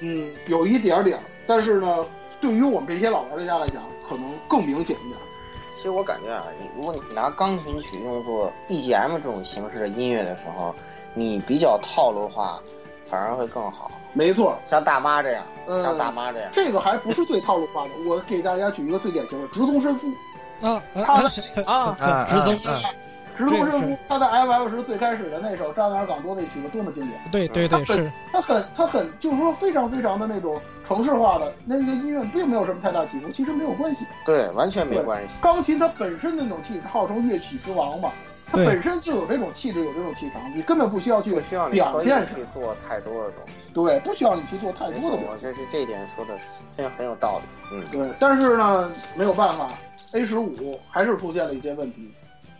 [0.00, 2.04] 嗯有一点点，但是呢，
[2.40, 5.16] 对于我们这些老玩家来讲，可能更明显一点。
[5.76, 10.74] 其实我感觉啊，你如果你拿钢琴曲用作 BGM 这种形式的音乐的时候，
[11.14, 12.60] 你比较套路化，
[13.04, 13.90] 反而会更好。
[14.12, 17.90] 没错，像大妈这样，嗯像大妈这样，这个还不是最套路化的。
[18.06, 20.08] 我给大家举一个最典型的直宗伸夫，
[20.60, 22.80] 啊他啊的啊，啊直通啊
[23.36, 27.20] 直宗伸夫，他在 FF 十最开始的那首《扎纳尔港多》那曲子多么经典。
[27.32, 34.06] 对对对是，它很它很就是说非常非常的那种城市化的那个音乐，并没有什么太大起伏，其实没有关系。
[34.24, 35.38] 对，完全没关系。
[35.40, 38.12] 钢琴它本身那种气质，号称乐曲之王嘛，
[38.46, 43.72] 它本身就有这种气质，有这种气场，你根本不需要去需要你表现去做太多的东西。
[43.72, 45.50] 对，不需要你去做太，多的表现。
[45.50, 46.38] 我这是这一点说的
[46.76, 47.44] 很很有道理。
[47.72, 49.70] 嗯对，但是呢，没有办法
[50.12, 52.12] ，A 十五还是出现了一些问题，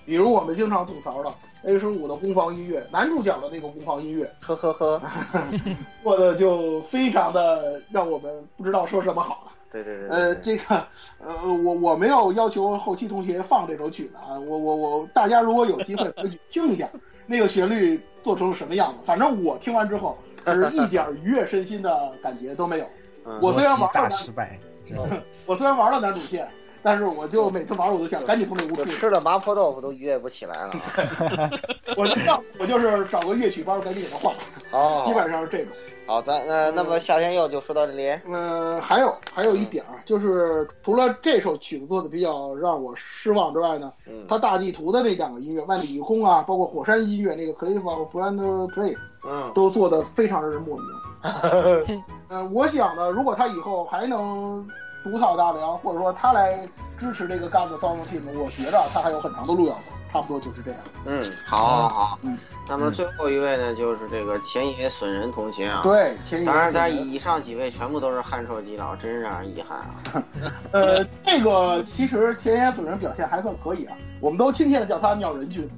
[0.04, 1.32] 比如我们经常吐槽的
[1.64, 5.02] A 十五的攻防音乐，男主角的那个攻防音乐呵呵呵，
[6.02, 9.52] 做的就非常的让我们不知道说什么好了。
[9.72, 10.86] 对对对对呃，这个，
[11.18, 16.88] 呃，我我没有要求后期同学放这首曲子啊，我我我，大家如果有机会可以听一下
[17.26, 18.98] 那个旋律做成什么样子。
[19.04, 20.16] 反正我听完之后
[20.70, 22.84] 是一点愉悦身心的感觉都没有。
[23.26, 24.58] 嗯我虽然玩了男，失败，
[25.46, 26.46] 我虽然玩了男主线，
[26.84, 28.90] 但是我就每次玩我都想赶紧从那屋出去。
[28.90, 31.50] 吃了麻婆豆腐都愉悦不起来了啊。
[31.96, 34.34] 我就让我就是找个乐曲班赶紧给他换，
[34.70, 35.68] 哦，基本上是这种。
[36.06, 38.14] 好，咱呃，那么夏天佑就说到这里。
[38.26, 48.36] 嗯，还有还有一点啊，就是除了这首曲子做的比较让我失望之外呢，嗯它大地图的那两个音乐，万里一空啊，包括火山音乐那个 Cliff of Brand
[48.72, 50.86] Place 嗯都做的非常让人莫名。
[52.28, 54.68] 呃，我想呢，如果他以后还能
[55.04, 56.66] 独讨大梁，或者说他来
[56.98, 59.80] 支持这个 Gas Sound Team，我觉着他还有很长的路要走。
[60.10, 60.80] 差不多就是这样。
[61.06, 62.18] 嗯，好好好。
[62.22, 62.38] 嗯，
[62.68, 65.80] 那么最后一位呢，就是这个前野损人同学啊。
[65.82, 70.22] 对，前野当然，年但是以上几位全部都是汗臭基佬，真是让人遗憾啊。
[70.70, 75.68] 呃，这个其实前野损人表现还算可以啊，我们都亲切的叫他鸟人君。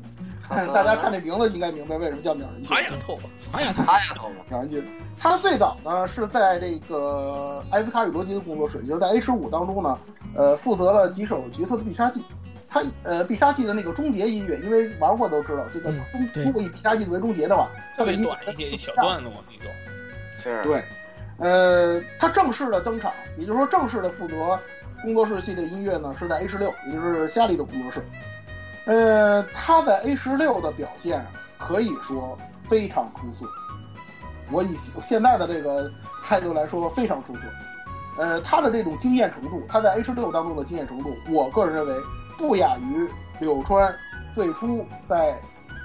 [0.49, 2.77] 大家看这名字应该明白为什么叫鸟人君。
[2.77, 3.19] 哎呀，透
[3.53, 3.73] 哎呀。
[4.49, 4.85] 鸟人君，
[5.19, 9.99] 他最早呢是在这个埃斯卡与罗吉的工作室，也就是在 A 十五当中呢，
[10.35, 12.25] 呃，负责了几首角色的必杀技。
[12.69, 19.73] 他呃必杀技的那个终结音乐，因为玩过都知道，这个嗯终对如果以必杀技作为终结的话，特别短一点一 小段的嘛那种。
[20.43, 20.63] 是。
[20.63, 20.83] 对，
[21.39, 24.59] 呃，他正式的登场，也就是说正式的负责
[25.03, 28.05] 工作室系列音乐呢，是在 A 十六，也就是夏利的工作室。
[28.87, 31.25] 呃，他在 A 十六的表现
[31.59, 33.45] 可以说非常出色，
[34.51, 35.91] 我以现在的这个
[36.23, 37.43] 态度来说非常出色。
[38.19, 41.95] 呃，他的这种惊艳程度，他在 A 十六当中的惊艳程度，我个人认为
[42.39, 43.09] 不亚于
[43.41, 43.95] 柳川
[44.33, 45.39] 最初在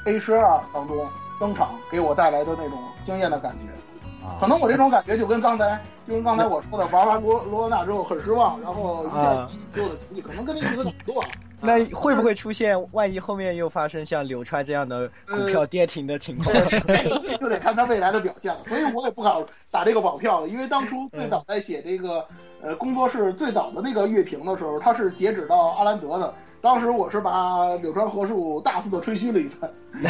[0.06, 1.06] A 十二当中
[1.40, 4.26] 登场给我带来的那种惊艳的感觉。
[4.26, 11.28] 啊可能我这种感觉就跟刚才就跟刚才我说的，玩完罗罗纳之后很失望，然后一下啊所有的情绪，可能跟那意思差不多啊。
[11.62, 16.54] 那会不会出现万一后面又发生像柳川这样的股票跌停的情况？
[16.88, 19.34] 这 就得看他未来的表现了，所以我也不敢
[19.70, 22.26] 打这个保票了，因为当初最早在写这个
[22.62, 29.72] 呃工作室最早的那个乐评的时候，他是截止到阿兰德的，当时我是把柳川和树大肆的吹嘘了一番，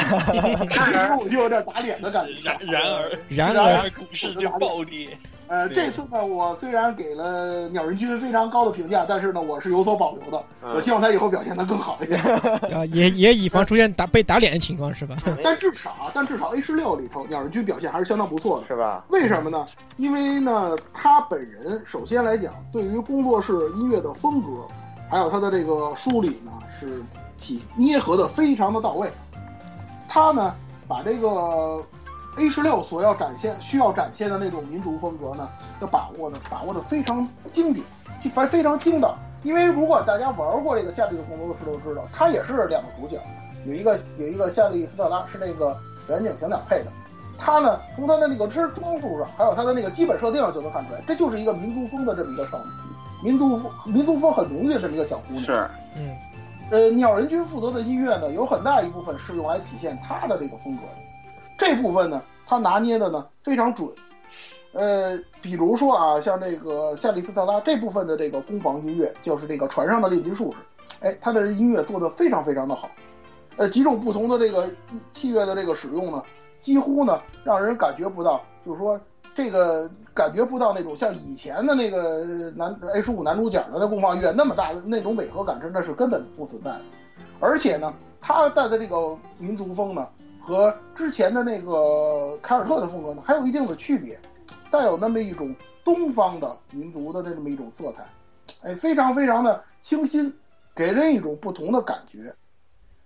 [0.73, 2.39] 当时我就有点打脸的感觉。
[2.43, 2.57] 然
[3.29, 5.09] 然而然而股市就暴跌，
[5.51, 10.41] 呃，这次呢，我虽然给了鸟人君非常高的评价，但是呢，我是有所保留的。
[10.63, 12.17] 嗯我希望他以后表现得更好一点。
[12.21, 15.17] 啊， 也也以防出现打被打脸的情况是吧？
[15.43, 18.67] 但至少啊，但至少 A 十六里头，鸟人君表现还是相当不错的。
[18.67, 19.03] 是吧？
[19.09, 19.67] 为什么呢？
[19.97, 24.65] 因为呢，他本人首先来讲，对于工作室音乐的风格，
[25.09, 27.03] 还有他的这个梳理呢，是
[27.37, 29.11] 体捏合的非常的到位。
[30.07, 30.55] 他呢，
[30.87, 31.83] 把这个
[32.37, 37.85] A 十六所要展现、需要展现的那种民族风格呢的把握呢，把握的非常经典，
[38.33, 39.17] 非非常精到。
[39.43, 43.19] 因为如果大家玩过这个夏利的工作室都知道，它也是两个主角，
[43.65, 45.75] 有一个有一个夏利斯特拉是那个
[46.07, 46.91] 远景型两配的。
[47.37, 52.65] 他呢，从他的那个身装束上，还有他的那个基本设定上就能看出来，这就是一个民族风的这么一个少女，
[53.23, 55.43] 民族风民族风很浓郁的这么一个小姑娘。
[55.43, 56.15] 是，嗯，
[56.69, 61.00] 呃，鸟人君负责的音乐呢，有很大一部分是用来体现他的这个风格的。
[61.61, 63.87] 这部分呢，他拿捏的呢非常准。
[64.73, 70.57] 呃，比如说啊，像这个夏利斯特拉这部分的这个攻防音乐，就是这个船上的炼金术士，
[71.01, 72.89] 哎，他的音乐做得非常非常的好。
[73.57, 74.67] 呃，几种不同的这个
[75.11, 76.23] 器乐的这个使用呢，
[76.57, 78.99] 几乎呢让人感觉不到，就是说
[79.35, 86.81] 这个感觉不到那种像以前的那个男 H 五男主角的那攻防乐那么大的那种违和感，真的是根本不存在的。
[87.39, 90.07] 而且呢，他带的这个民族风呢，
[90.41, 94.19] 和之前的那个凯尔特的风格呢，还有一定的区别，
[94.69, 98.05] 带有那么一种东方的民族的那么一种色彩，
[98.63, 100.33] 哎，非常非常的清新，
[100.75, 102.33] 给人一种不同的感觉。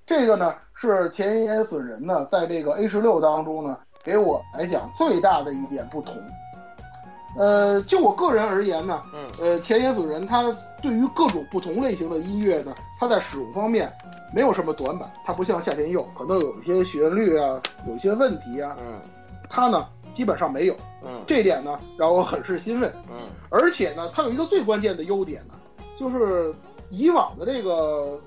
[0.06, 6.16] 这个呢是前野隼人呢在这个 A 十六当中呢，给我来讲最大的一点不同。
[7.38, 10.44] 呃，就我个人而言呢，嗯呃，前野隼人他
[10.86, 13.92] 对于各种不同类型的音乐呢，它在使用方面
[14.32, 19.02] 没有什么短板，它不像夏天佑，可能有一些旋律啊，有一些问题啊，嗯。
[19.50, 21.24] 它呢基本上没有，嗯。
[21.26, 22.88] 这点呢让我很是欣慰。
[23.10, 23.18] 嗯。
[23.50, 25.56] 而且呢，它有一个最关键的优点呢，
[25.96, 26.54] 就是
[26.90, 28.22] 以往的这个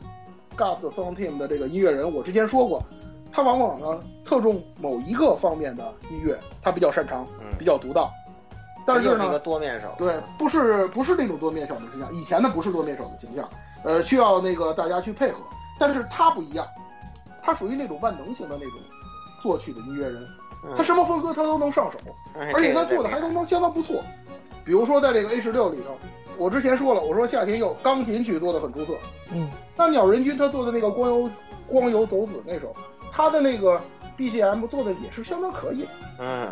[0.56, 2.82] God Song Team 的这个音乐人，我之前说过，
[3.30, 8.10] 他往往呢侧重某一个方面的音乐，他比较擅长，嗯，比较独到。
[8.88, 13.48] 但是这就是一个呢，多面手，对，不是不是那种多面手的形象，以前的不是多面手的形象，
[13.84, 15.38] 呃，需要那个大家去配合。
[15.78, 16.66] 但是他不一样，
[17.42, 18.72] 他属于那种万能型的那种
[19.42, 20.26] 作曲的音乐人，
[20.64, 21.98] 嗯，他什么风格他都能上手。
[22.34, 24.02] 嗯而且他做的还都能相当不错。
[24.64, 25.96] 比如说在这个 A 十六里头，
[26.36, 28.94] 我之前说了，我说夏天佑钢琴曲做的很出色。
[29.32, 31.30] 嗯，那鸟人君他做的那个光游
[31.66, 32.74] 光游走子那首，
[33.12, 33.80] 他的那个
[34.16, 35.86] BGM 做的也是相当可以。
[36.18, 36.48] 嗯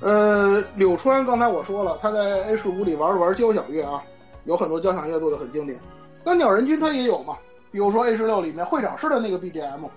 [0.00, 4.02] 呃，柳川刚才我说了，他在 A 十五里玩玩交响乐啊，
[4.44, 5.78] 有很多交响乐做的很经典。
[6.24, 7.36] 那鸟人君他也有嘛，
[7.70, 9.88] 比如说 A 十六里面会长式的那个 BGM，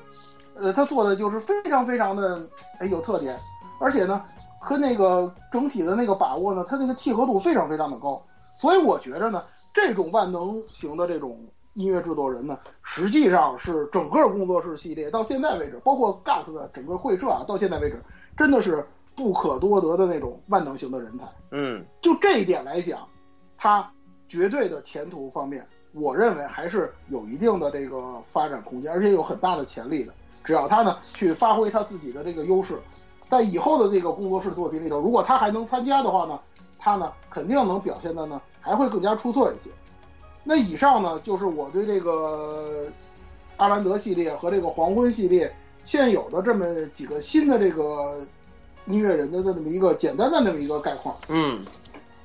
[0.55, 2.41] 呃，他做的就是非常非常的
[2.79, 3.39] 哎有特点，
[3.79, 4.21] 而且呢
[4.59, 8.21] 和那个整体的那个把握呢，它那个契合度非常非常的高。
[8.57, 9.41] 所以我觉着呢，
[9.73, 11.39] 这种万能型的这种
[11.75, 18.01] 音乐制作人呢，实际上是整个工作室系列到现在为止，包括 GAS 的整个会社啊，到现在为止，
[18.37, 18.85] 真的是
[19.15, 21.25] 不可多得的那种万能型的人才。
[21.51, 23.07] 嗯就这一点来讲，
[23.57, 23.91] 他
[24.27, 30.13] 绝对的前途方面，我认为还是有一定的这个发展空间，而且有很大的潜力的。
[30.43, 32.79] 只要他呢去发挥他自己的这个优势，
[33.29, 36.39] 在以后的这个工作室作品里头，如果他还能参加的话呢，
[36.77, 39.69] 他呢肯定能表现的呢还会更加出色一些。
[40.43, 42.91] 那以上呢就是我对这个
[43.55, 48.27] 阿兰德系列和这个黄昏系列现有的这么几个新的这个
[48.85, 51.15] 音乐人的这么一个简单的这么一个概况。
[51.27, 51.65] 嗯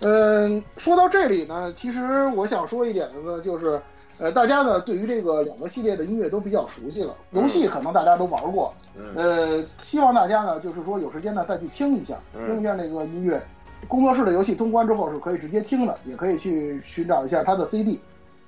[0.01, 3.81] 嗯，说到这里呢，其实我想说一点的呢，就是，
[4.19, 13.43] 呃，大家呢对于这个两个系列的音乐都比较熟悉了，嗯游戏可能大家都玩过，嗯呃，希望大家呢就是说有时间呢再去听一下，嗯听一下那个音乐。
[13.87, 18.01] 工作室的游戏通关之后是可以直接听的，也可以去寻找一下它的 CD。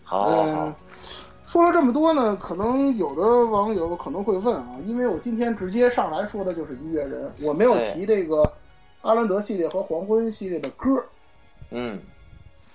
[0.02, 0.74] 好好好嗯，
[1.50, 8.48] 说了这么多呢，可能有的网友可能会问啊，因为我今天直接上来说的就是音乐人，我没有提这个
[9.01, 11.03] 阿兰德系列和黄昏系列的歌。
[11.70, 11.98] 嗯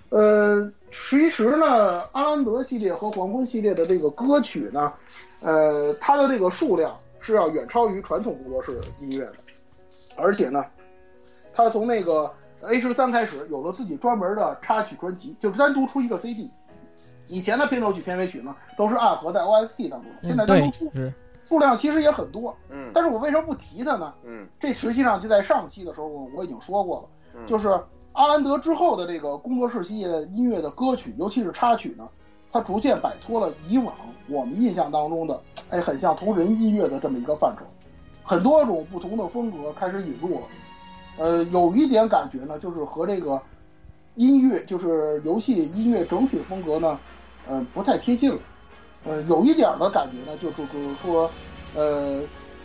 [0.09, 4.91] 呃，其实呢，阿兰德系列和黄昏系列的这个歌曲呢，
[5.39, 9.36] 呃，它的这个数量是要远超于传统工作室音乐的，
[10.17, 10.65] 而且呢，
[11.53, 16.51] 它从那个 A 十三开始有了自己专门的插曲专辑，就是单独出一个 CD。
[17.28, 20.91] 以前的片头曲、片尾曲呢，都是暗合在 OST 当中，现在嗯，对单独出，
[21.43, 22.55] 数量其实也很多。
[22.69, 24.13] 嗯但是我为什么不提它呢？
[24.23, 27.38] 嗯这实际上就在上期的时候我我已经说过了。
[27.38, 27.67] 嗯，就是
[28.13, 32.07] 阿兰德之后的这个工作室系列音乐的歌曲，尤其是插曲呢，
[32.51, 33.93] 它逐渐摆脱了以往
[34.28, 37.65] 我们印象当中的，哎，很像同人音乐的这么一个范畴，
[38.23, 40.47] 很多种不同的风格开始引入了。
[41.17, 43.41] 呃，有一点感觉呢，就是和这个
[44.15, 46.97] 音乐，就是游戏音乐整体风格呢，
[47.49, 48.39] 嗯、不太贴近了。
[49.05, 51.29] 呃，有一点的感觉呢，就就就是说，
[51.75, 52.21] 呃，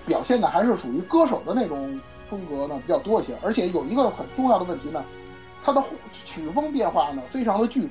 [0.07, 5.05] 表现的还是属于歌手的那种风格呢比较多一些，而且有一个很重要的问题呢，
[5.63, 7.91] 它的曲风变化呢非常的剧烈。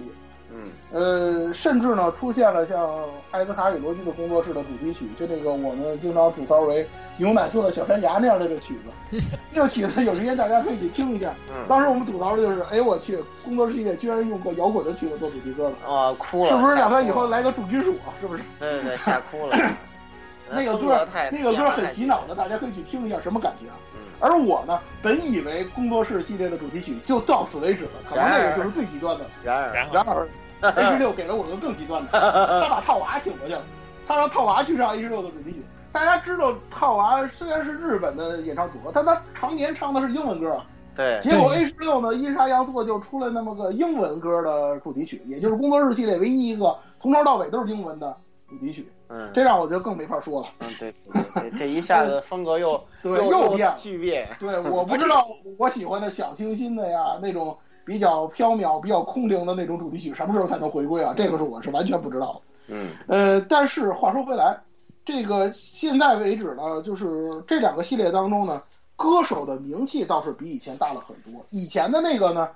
[0.51, 2.89] 嗯呃，甚至呢出现了像
[3.31, 6.87] 艾斯卡与罗基的工作室的主题曲，就那个我们经常吐槽为
[7.17, 8.75] 牛奶色的小山崖那样的这个曲
[9.11, 9.21] 子，
[9.51, 11.33] 这个曲子有时间大家可以去听一下。
[11.49, 18.09] 嗯，当时我们吐槽的就是，哎我去，工作室系列居然用过摇滚的曲子做主题歌了，啊，哭了，是不是打算以后来个重金属啊？
[18.19, 18.43] 是不是？
[18.59, 19.55] 对对对，吓哭了。
[20.51, 22.33] 那个歌那个歌很洗脑的。
[22.33, 23.77] 大家可以去听一下，什么感觉啊？
[23.93, 29.25] 嗯而我呢，本以为工作室系列的主题曲就到此为止了，可能那个就是最极端的。
[29.41, 30.27] 然而，然后然而
[30.61, 33.61] ，A 十六给了我个更极端的，他把套娃请过去了，
[34.07, 35.65] 他让套娃去唱 A 十六的主题曲。
[35.91, 40.65] 大家知道，套娃虽然是日本的演唱组合，但他常年唱的是英文歌啊。
[40.95, 48.15] 对，结果 A 十六呢，阴差阳错就出了那么个英文歌的主题曲，也就是工作日系列唯一一个从头到尾都是英文的
[48.49, 50.47] 主题曲，嗯这让我就更没法说了。
[50.59, 53.73] 嗯，对对对，这一下子风格又 对，又又变。
[53.77, 54.27] 巨变。
[54.37, 55.25] 对，我不知道
[55.57, 57.57] 我喜欢的小清新的呀，那种
[57.89, 61.11] 比较飘渺、比较空灵的那种主题曲，什么时候才能回归啊？
[61.17, 62.41] 这个是我是完全不知道的。
[62.67, 64.55] 嗯呃，但是话说回来，
[65.03, 68.61] 这个现在为止呢，就是这两个系列当中呢，
[68.95, 71.43] 歌手的名气倒是比以前大了很多。
[71.49, 72.47] 以前的那个呢，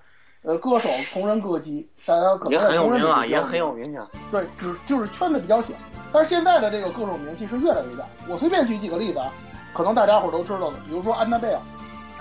[0.43, 4.07] 呃，歌手同人歌姬，大家可能也很有名啊，也很有名啊。
[4.29, 5.73] 对，只就是圈子比较小。
[6.11, 8.05] 但是现在的这个歌手名气是越来越大。
[8.29, 9.33] 我随便举几个例子啊，
[9.73, 11.59] 可能大家伙都知道的，比如说安娜贝尔，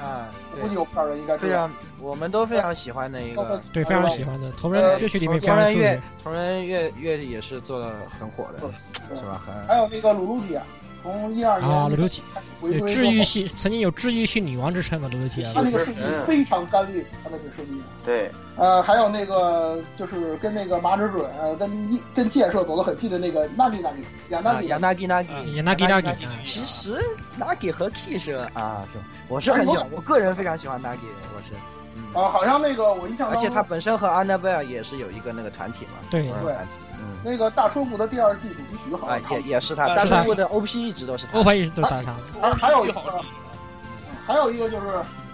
[0.03, 0.29] 啊，
[0.61, 1.49] 估计有不少人应该知道。
[1.49, 9.41] 非常，我们都非常喜欢的一个对，非常喜欢的同呃人乐曲里面非同人乐常著名。，同人乐乐也是做的很火的，是吧？
[9.45, 10.67] 很还有那个鲁鲁迪啊，
[11.03, 12.23] 从一二年啊，鲁鲁提
[12.61, 15.51] 回归之治愈，系曾经有治愈系女王之称嘛，鲁鲁提啊。
[15.55, 17.83] 他，那个声音非常干练，他那个声音。
[18.05, 26.97] 对，呃，还有那个就是跟那个麻指准，呃，跟跟建设走得很近的那个 Nagi Nagi 亚啊，纳吉亚纳吉纳吉，也拿给拿给啊，其实
[27.39, 27.87] Nagi 和
[28.55, 28.99] 啊，是
[29.29, 30.99] 我是很喜欢，我个人非常喜欢 Nagi，
[31.35, 31.51] 我是，
[31.97, 36.29] 嗯，啊，好像那个我印象中，而且他本身和 Annabelle 也是有一个那个团体嘛，对。
[36.29, 36.71] 同人团体，
[37.01, 42.23] 嗯，那个大春部的第二季主题曲好啊像，也也是他，啊大是他中国的 OP 一直都是他，OP 一直都是他唱的。
[42.41, 43.01] 还还有一个
[44.27, 44.87] 还有一个就是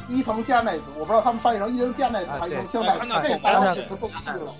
[0.09, 4.54] 伊藤加奈子，我不知道他们翻译成伊藤加奈子啊还是香奈子，啊这大家也不都记了，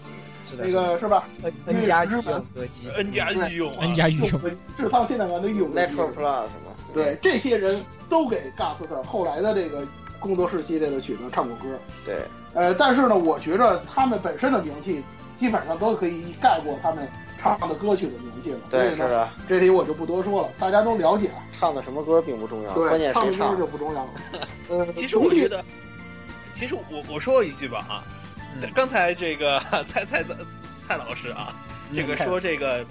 [0.57, 1.25] 那个是吧
[1.67, 3.71] ？N 加御用歌姬，N 加御用。
[3.73, 4.41] 啊 N 加御用，
[4.77, 6.73] 智仓千代丸的御用歌姬 Natural Plus 嘛。
[6.95, 9.87] 对，这些人都给 Gus 的后来的这个
[10.19, 11.79] 工作室系列的曲子唱过歌。
[12.05, 12.23] 对，
[12.55, 15.05] 呃，但是呢，我觉着他们本身的名气
[15.39, 17.09] 基本上都可以盖过他们
[17.41, 18.59] 唱的歌曲的名气了。
[18.69, 21.31] 对，是的，这里我就不多说了，大家都了解。
[21.59, 23.59] 唱的什么歌并不重要，关对，键唱的歌谁唱。
[23.59, 24.11] 就不重要了。
[24.69, 25.65] 呃，其实我觉得，
[26.53, 28.05] 其实我我说一句吧啊，
[28.61, 30.37] 嗯刚才这个 蔡蔡蔡
[30.83, 31.55] 蔡老师啊，
[31.95, 32.85] 这个说这个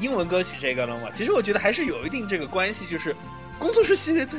[0.00, 3.14] 英文歌曲这个了嘛，其实我觉得还是有一定这个关系，就是
[3.58, 4.38] 工作室系列在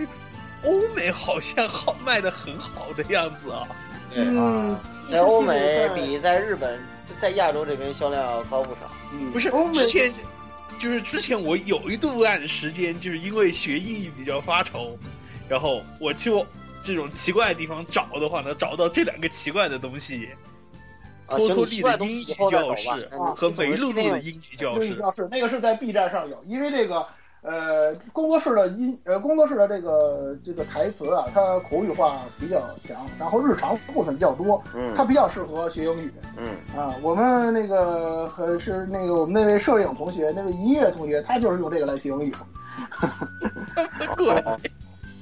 [0.65, 3.67] 欧美好像好卖的很好的样子啊。
[4.13, 4.77] 对，嗯，
[5.09, 6.79] 在欧美比在日本，
[7.19, 8.81] 在亚洲这边销量要高不少。
[9.13, 10.13] 嗯不是之前，
[10.79, 14.97] 就是之前我有一段时间就是因为学英语比较发愁，
[15.47, 16.31] 然后我去
[16.81, 20.29] 这种奇怪的地方找的话呢，找到这两个奇怪的东西，
[21.27, 24.87] 啊托托行奇怪利的英语教室嗯和梅露露的英语教室。
[24.87, 27.07] 英语教室那个是在 B 站上有，因为这个
[27.43, 36.95] 呃工作室的音呃工作室的这个这个台词啊，它口语化比较强，然后日常部分比较多，嗯它比较适合学英语嗯啊。
[37.01, 42.33] 我们那个和是那个我们那位摄影同学，那位音乐同学，他就是用这个来学英语。
[44.17, 44.33] 过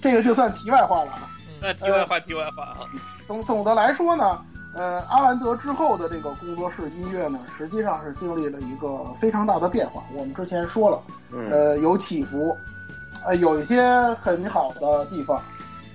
[0.02, 1.28] 这个就算题外话了啊。
[1.62, 2.80] 那题外话，题外话啊，
[3.28, 4.40] 总总的来说呢，
[4.74, 10.02] 呃，阿兰德之后的这个工作室音乐呢，实际上是经历了一个非常大的变化。
[10.14, 11.02] 我们之前说了，
[11.34, 12.58] 嗯呃，有起伏，
[13.26, 13.84] 呃，有一些
[14.22, 15.42] 很好的地方，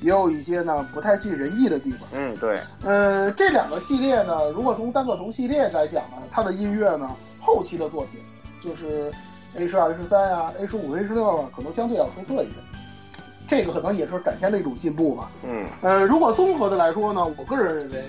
[0.03, 2.01] 也有一些呢不太尽人意的地方。
[2.13, 7.11] 嗯，对，呃，这两个系列呢，如果从单个从系列来讲呢，它的音乐呢，
[7.41, 8.21] 后期的作品
[8.61, 9.11] 就是
[9.55, 12.57] A 十二、A 十三啊、A 十五、A 十六啊，可能相对要出色一点。
[13.49, 15.31] 这个可能也是展现了一种进步吧。
[15.45, 18.05] 嗯呃，如果综合的来说呢，我个人认为，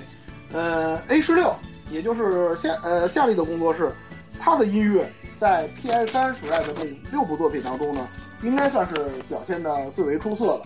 [0.54, 1.54] 呃，A 十六，
[1.92, 3.92] 也就是夏呃夏利的工作室，
[4.40, 8.08] 他的音乐在 PS 三时代的这六部作品当中呢，
[8.42, 8.94] 应该算是
[9.28, 10.62] 表现的最为出色的。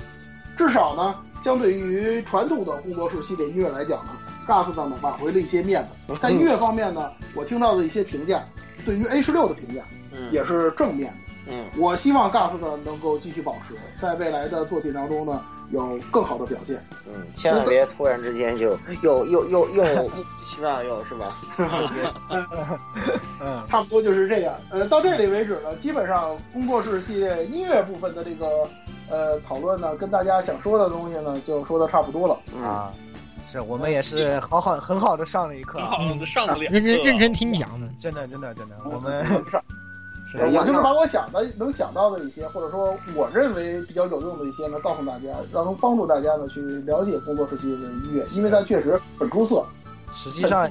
[0.58, 4.12] 至少呢，相对于传统的工作室系列音乐来讲呢
[4.48, 6.16] ，GAS 呢挽回了一些面子。
[6.22, 8.44] 在音乐方面呢，我听到的一些评价，
[8.86, 11.18] 对于 A 十六的评价嗯，也是正面的。
[11.54, 16.84] 嗯我希望 GAS 呢能够继续保持，在未来的作品当中呢，有更好的表现。
[17.08, 21.38] 嗯，千万别突然之间就又又又又莫名其妙又是吧？
[23.42, 24.54] 嗯，差不多就是这样。
[24.70, 28.48] 呃，到这里为止呢，基本上工作室系列音乐部分的这个
[29.10, 32.38] 呃讨论呢，跟大家想说的东西呢，就说的差不多了。
[32.56, 32.92] 嗯，啊，
[33.50, 37.88] 是我们也是好好很好的上了一课很啊，好的上了两认真课认真听讲的。
[37.98, 39.26] 真的真的真的，我们
[40.40, 49.66] 我就是把我想的能想到的一些，或者说我认为比较有用的一些呢，告诉大家，让能帮助大家呢去了解工作室系列的音乐，因为它确实很出色。
[50.14, 50.70] 实际上，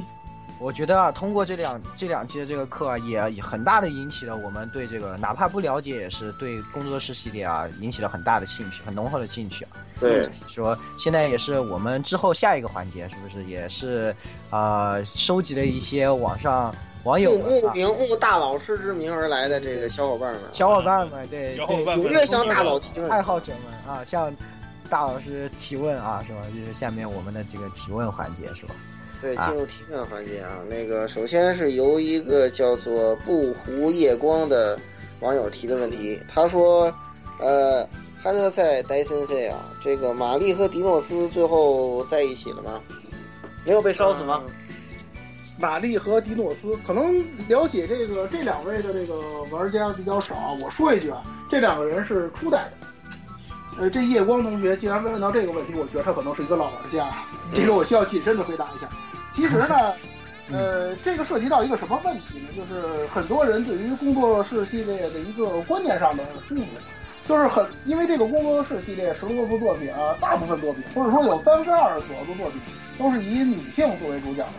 [0.61, 9.71] 我觉得啊，通过这两这两期的这个课啊，也很大的引起了我们对这个哪怕不了解，也是对工作室系列啊引起了很大的兴趣，很浓厚的兴趣啊。
[9.99, 14.15] 对，说现在也是我们之后下一个环节，是不是也是
[14.49, 16.75] 啊、呃收集了一些网上
[17.05, 23.11] 网友慕们啊慕名慕大老师之名而来的这个小伙伴们，小伙伴们，对对小伙伴们踊跃向大佬提问。
[23.11, 24.31] 爱好者们啊，向
[24.91, 26.41] 大老师提问啊，是吧？
[26.55, 28.75] 就是下面我们的这个提问环节，是吧？
[29.23, 34.79] 对，啊进入提问环节啊，那个首先是由一个叫做不湖夜光的
[35.21, 36.93] 网友提的问题，他说，
[37.39, 37.83] 呃，
[38.23, 42.81] 哈德赛戴森塞啊，这个玛丽和迪诺斯最后在一起了吗？
[43.65, 44.43] 没有被烧死吗？
[45.61, 50.57] 玛丽和迪诺斯可能了解这个这两位的这个玩家比较少。
[50.61, 52.87] 我说一句啊，这两个人是初代的。
[53.79, 57.09] 呃，这夜光同学既然问到这个问题，我觉得他可能是一个老玩家，
[57.55, 58.89] 这个我需要谨慎的回答一下。
[59.31, 59.93] 其实呢，
[60.51, 62.49] 呃，这个涉及到一个什么问题呢？
[62.57, 66.65] 就是很多人对于工作室系列的一个观念上的疏忽，
[67.29, 72.61] 就是很因为这个工作室系列十多部作品啊，大部分作品或者说有三分之二左右的作品
[72.99, 74.53] 都是以女性作为主角的。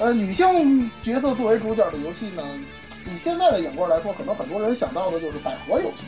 [0.00, 2.42] 呃，女性角色作为主角的游戏呢，
[3.06, 6.06] 以现在的眼光来说，可能很多人想到的就是百合游戏，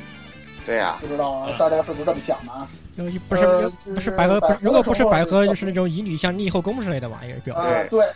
[0.65, 2.67] 对呀、不知道啊大家是不是这么想的啊？
[2.97, 8.09] 就不是呃不是百合，不是百合如果不是百合，就是那种以女像逆后宫之类的玩意儿，比较啊、对对，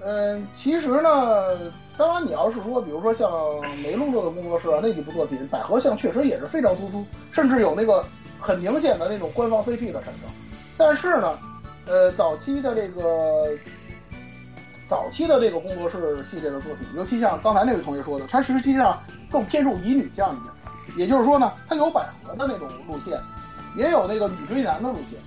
[0.00, 3.30] 嗯、其实呢，当然你要是说，比如说像
[3.82, 8.02] 梅露露的工作室啊那几部作品，百合像确实也是非常突出，甚至有那个
[8.40, 10.28] 很明显的那种官方 CP 的产生。
[10.76, 11.38] 但是呢，
[11.86, 13.46] 呃，早期的这个
[14.92, 20.52] 早期的这个工作室系列的作品，尤其像刚才那位同学说的，它实际上更偏重乙女向一点。
[20.98, 23.18] 也就是说呢，它有百合的那种路线，
[23.74, 25.18] 也有那个女追男的路线。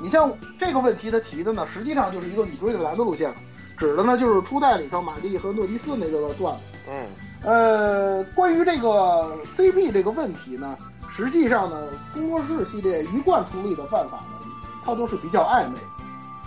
[0.00, 3.30] 你像这个问题他提的呢，实际上就是一个女追男的路线，
[3.76, 6.62] 指的呢就是初代里头玛丽和诺迪斯那个段子。
[6.88, 7.06] 嗯，
[7.42, 10.78] 呃，关于这个 CP 这个问题呢，
[11.14, 14.46] 实际上呢，工作室系列一贯处理的办法呢，
[14.82, 15.76] 它都是比较暧昧，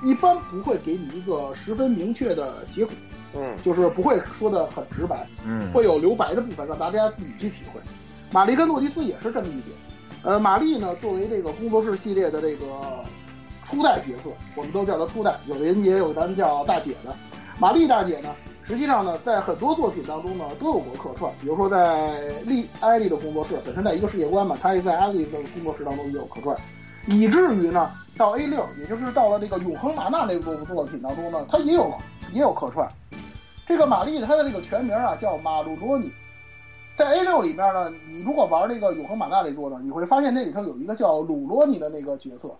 [0.03, 2.93] 一般不会给你一个十分明确的结果，
[3.35, 7.79] 嗯，就是不会说的很直白，嗯会有留白的部分，让大家自己去体会。
[8.31, 9.75] 玛丽跟诺迪斯也是这么一点。
[10.23, 12.65] 呃，玛丽呢，作为这个工作室系列的这个
[13.63, 17.15] 初代角色，我们都叫她初代，有的人也有咱们叫大姐的。
[17.59, 18.29] 玛丽大姐呢，
[18.63, 26.55] 实际上呢，在很多作品当中呢都有过客串，比如说在丽艾丽的工作室，本身在一个世界观嘛，她也在艾丽的工作室当中也有客串，
[27.07, 31.93] 以至于呢，到 A 六，也就是到了这个永恒玛纳那部作品当中呢，它也有
[32.33, 32.87] 也有客串。
[33.65, 36.11] 这个玛丽她的这个全名啊叫马鲁罗尼，
[36.97, 42.53] 在 A 六里面呢，你如果玩这个永恒玛纳这座呢，你会发现这里头有一个叫鲁罗尼的那个角色，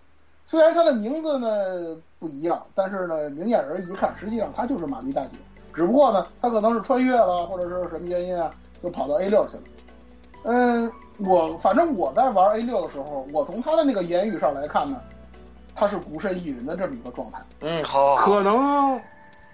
[0.44, 5.36] 虽然他的名字呢不一样，但是呢明眼人一看，实际上他就是玛丽大姐，
[5.74, 8.50] 只不过呢他可能是穿越了，或者是什么原因啊，
[8.82, 9.64] 就跑到 A 六去了。
[10.44, 15.00] 嗯，我反正我在玩 A 六的时候，我从他的那个言语上来看呢，
[15.74, 17.40] 他是孤身一人的这么一个状态。
[17.62, 19.02] 嗯，好，好，可能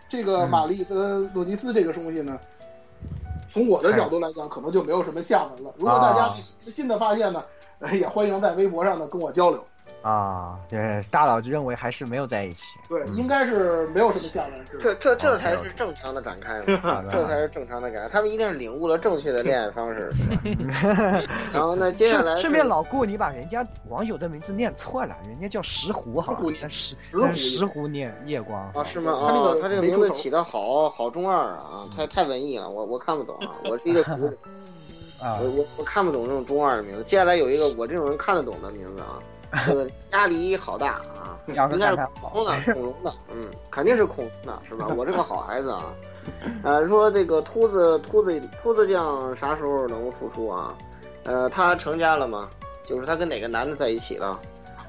[0.09, 2.37] 这个玛丽跟诺尼斯这个东西呢，
[3.53, 5.73] 从我的角度来讲，可能就没有什么下文了。
[5.77, 7.43] 如果大家有什么新的发现呢，
[7.79, 9.63] 哎也欢迎在微博上呢跟我交流。
[10.03, 12.77] 啊，对，大佬就认为还是没有在一起。
[12.89, 14.51] 对，嗯应该是没有什么下文。
[14.79, 18.09] 这这 这才是正常的展开嘛，这才是正常的展开。
[18.09, 20.11] 他们一定是领悟了正确的恋爱方式。
[21.53, 26.51] 然后呢，接下来顺顺便老顾，你把人家网友的名字念错了，人家叫石湖，好吧石湖？
[26.61, 29.13] 但石石湖但是石湖念夜光啊，是吗？
[29.25, 34.11] 他这个啊，他这个没出头名字起的好好中二啊，太太文艺了，我我看不懂啊，我是一个俗，
[35.23, 37.03] 啊我我我看不懂这种中二的名字。
[37.03, 39.19] 接下来有一个我这种人看得懂的名字啊，
[39.65, 44.87] 这个鸭梨好大啊，应该是恐龙的，恐龙的，嗯，肯定是恐龙的，是吧？
[44.97, 45.93] 我这个好孩子啊，
[46.63, 50.75] 呃，说这个秃子秃子秃子酱啥时候能复出啊？
[51.23, 52.49] 呃，他成家了吗？
[52.85, 54.39] 就是他跟哪个男的在一起了？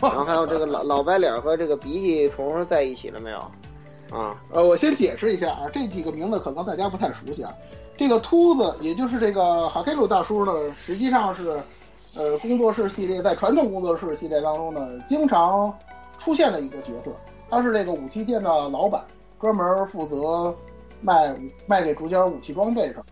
[0.01, 3.39] 然后还有这个老老白脸和这个鼻涕虫在一起了没有？
[4.11, 7.53] 啊，呃，我先解释一下啊，这几个名字可能大家不太熟悉啊。
[7.97, 11.63] 这个秃子，也就是这个哈开鲁大叔呢，实际上是
[12.17, 15.77] 呃工作室系列在传统工作室系列当中呢，经常
[16.17, 17.11] 出现的一个角色。
[17.51, 19.05] 他是这个武器店的老板，
[19.41, 20.55] 专门负责
[21.01, 21.37] 卖
[21.67, 23.05] 卖给主角武器装备上。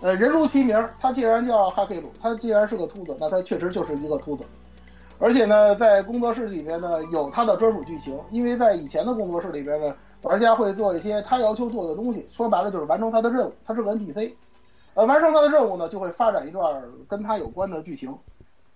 [0.00, 4.44] 呃，人如其名，他既然叫哈克鲁，他既然是个秃子，那他确实就是一个秃子。
[5.18, 13.52] 而且呢，在工作室里边呢，有他的专属剧情，因为在以前的工作室里边呢，玩家会做一些他要求做的东西，说白了就是完成他的任务。
[13.66, 14.32] 他是个 NPC，
[14.98, 18.18] 呃，完成他的任务呢，就会发展一段跟他有关的剧情。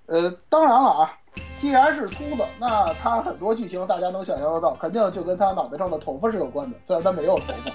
[0.07, 1.19] 呃，当然了啊。
[1.57, 6.77] 既然是秃子，那他很多剧情大家能想象得到，肯定就跟他脑袋上的头发是有关的。
[6.85, 7.73] 虽然他没有头发，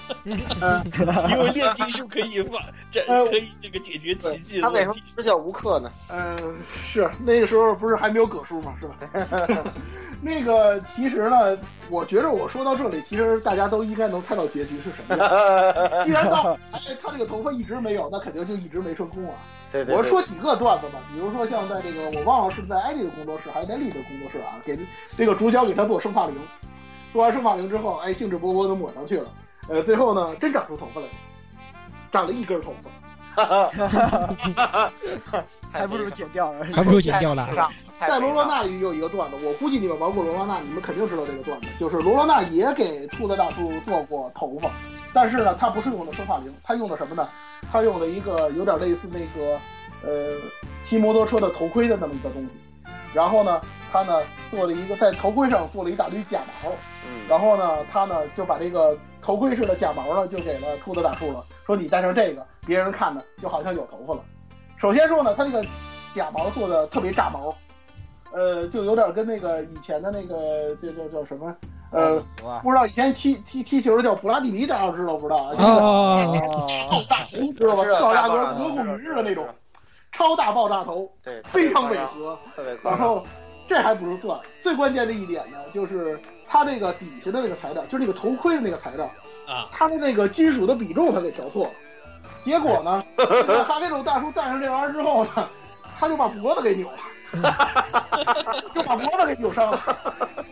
[0.60, 0.84] 嗯
[1.30, 4.60] 因为炼金术可以发，这可以这个解决奇迹。
[4.60, 5.90] 他为什么是叫吴克呢？
[6.10, 6.54] 嗯，
[6.84, 9.64] 是那个时候不是还没有葛叔吗，是吧？
[10.20, 11.56] 那个其实呢，
[11.88, 16.04] 我觉得我说到这里，其实大家都应该能猜到结局是什么样。
[16.04, 19.34] 既然到哎，他这个头发一直没有，那肯定就一直没成功啊。
[19.70, 19.94] 对对。
[19.94, 24.78] 我说几个段子吧，比如说像在这个我忘了是在艾丽的工作室还是在丽的工作室啊，给
[25.16, 26.36] 这个主角给他做生发灵，
[27.12, 29.28] 做完生发灵之后，哎，兴致勃勃的抹上去了，
[29.68, 31.12] 呃，最后呢，真长出头发来了，
[32.10, 32.90] 长了一根头发。
[35.70, 37.48] 还不如剪掉了， 还不如剪掉了。
[38.00, 44.68] 在罗罗娜里有一个段子，我估计你们玩过罗罗娜，你们肯定知道这个段子，就是罗罗娜也给兔子大叔做过头发，
[45.12, 47.28] 但是呢，他不是用的生化灵，他用的什么呢？
[47.72, 49.58] 他用了一个有点类似那个
[50.02, 50.36] 呃
[50.82, 52.58] 骑摩托车的头盔的那么一个东西，
[53.12, 56.72] 然后呢，他呢做了一个在头盔上做了一大堆假毛，
[57.28, 64.20] 然后呢，他呢就把这个头盔式的假毛呢就给了兔子大叔了，说你戴上这个，别人看呢就好像有头发了。
[64.76, 65.64] 首先说呢，他这个
[66.12, 67.54] 假毛做的特别炸毛。
[68.30, 71.56] 呃，就有点跟那个以前的那个，这叫叫什么？
[71.90, 72.22] 呃，
[72.62, 75.54] 不知道以前踢踢踢球的叫普拉蒂尼，大家知道不知道啊？
[76.88, 77.84] 超大头，知道吧？
[77.98, 79.46] 赵大哥德古女日的那种
[80.12, 82.38] 超大爆炸头，对，非常违和。
[82.82, 83.26] 然后
[83.66, 89.06] 这还不是算，最关键的一点呢，就是它那个底下的那个材料，就是那个头盔的那个材料
[89.46, 91.70] 啊，它的那个金属的比重它给调错了。
[92.42, 93.02] 结果呢，
[93.66, 95.48] 哈这种大叔戴上这玩意儿之后呢，
[95.98, 96.96] 他就把脖子给扭了。
[98.74, 99.80] 就把脖子给扭伤了，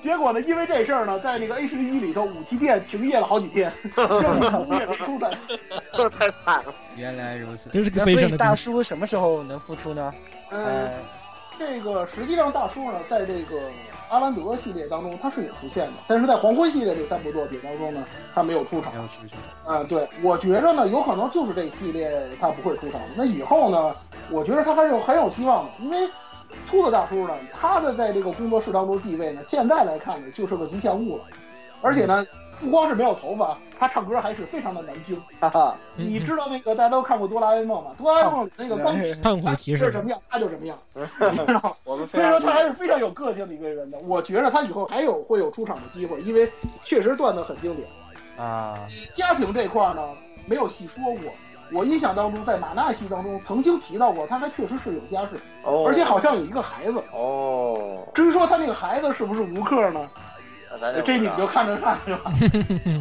[0.01, 5.31] 结果呢，因为这事儿呢，在那个 A 十一里头，武器店停业了好几天，也没出来，
[6.18, 6.74] 太惨了。
[6.97, 10.12] 原来如此，是个所以大叔什么时候能复出呢？
[10.51, 10.91] 呃，
[11.59, 13.59] 这个实际上大叔呢，在这个
[14.09, 18.05] 阿兰德系列当中他是有出现的，但是在黄昏系列这三部作品当中呢，
[18.35, 18.93] 他没有出场。
[18.95, 19.74] 没有出场。
[19.74, 23.01] 啊，对，我觉着呢，有可能就是这系列他不会出场。
[23.16, 23.97] 那以后呢，
[24.31, 26.09] 我觉得他还是有很有希望的，因为。
[26.67, 31.25] 秃子大叔呢，他的在这个工作室当中地位呢，现在来看呢，就是个吉祥物了。
[31.83, 32.27] 而且呢，
[32.59, 35.21] 不光是没有头发，他唱歌还是非常的难听。
[35.39, 37.91] 哈哈，你知道那个大家都看过哆啦 A 梦吗？
[37.97, 38.85] 哆啦 A 梦那个刚
[39.41, 40.77] 胖虎骑士什么样，他就什么样。
[40.95, 43.99] 你知道，所以说他还是非常有个性的一个人的。
[43.99, 46.51] 我觉得他以后还有会有出场的机会，因为
[46.83, 47.87] 确实段子很经典。
[48.39, 48.79] 啊，
[49.13, 50.03] 家庭这块呢，
[50.47, 51.33] 没有细说过。
[51.73, 55.41] 我印象当中，在马纳西当中曾经提到过，他还确实是有家室，
[55.87, 57.03] 而且好像有一个孩子。
[57.12, 60.09] 哦，至于说他那个孩子是不是吴克呢？
[61.05, 62.33] 这你们就看着办去吧。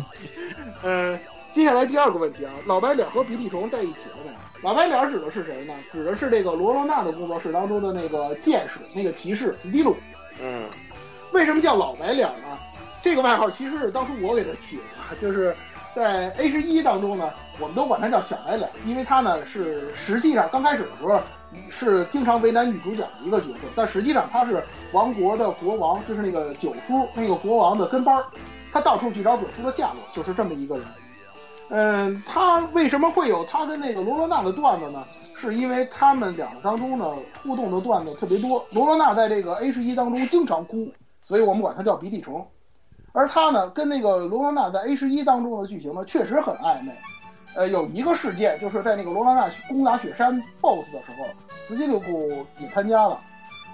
[0.81, 1.19] 呃，
[1.51, 4.31] 接下来第二个问题啊，老白脸和鼻涕虫在一起了没？
[4.61, 5.73] 老白脸指的是谁呢？
[5.91, 9.95] 指的是这个罗罗娜的工作室当中的那个剑士，那个骑士斯蒂鲁。
[10.41, 10.67] 嗯，
[11.33, 12.57] 为什么叫老白脸呢？
[13.03, 15.55] 这个外号其实是当初我给他起的，就是
[15.95, 17.31] 在 A 十一当中呢。
[17.57, 21.21] 我们都管他叫小白脸，因为他呢是实际上刚开始的时候
[21.69, 28.25] 是经常为难女主角的一个角色，但实际上他是王国的国王，就是那个九叔那个国王的跟班儿，
[28.73, 30.85] 他到处去找九叔的下落，就是这么一个人。
[31.69, 35.01] 嗯，他为什么会有他跟那个罗罗娜的段子呢？
[35.37, 37.09] 是因为他们两个当中呢
[37.41, 40.91] 互动的段子特别多，罗罗娜在这个 A 十一当中经常哭，
[41.23, 42.45] 所以我们管他叫鼻涕虫，
[43.15, 46.91] 而他呢跟那个罗罗娜在 A 十一当中的剧情呢确实很暧昧。
[47.55, 51.25] 呃，有一个事件，就是在那个罗拉娜攻打雪山 BOSS 的时候，
[51.65, 53.17] 斯基六库也参加了。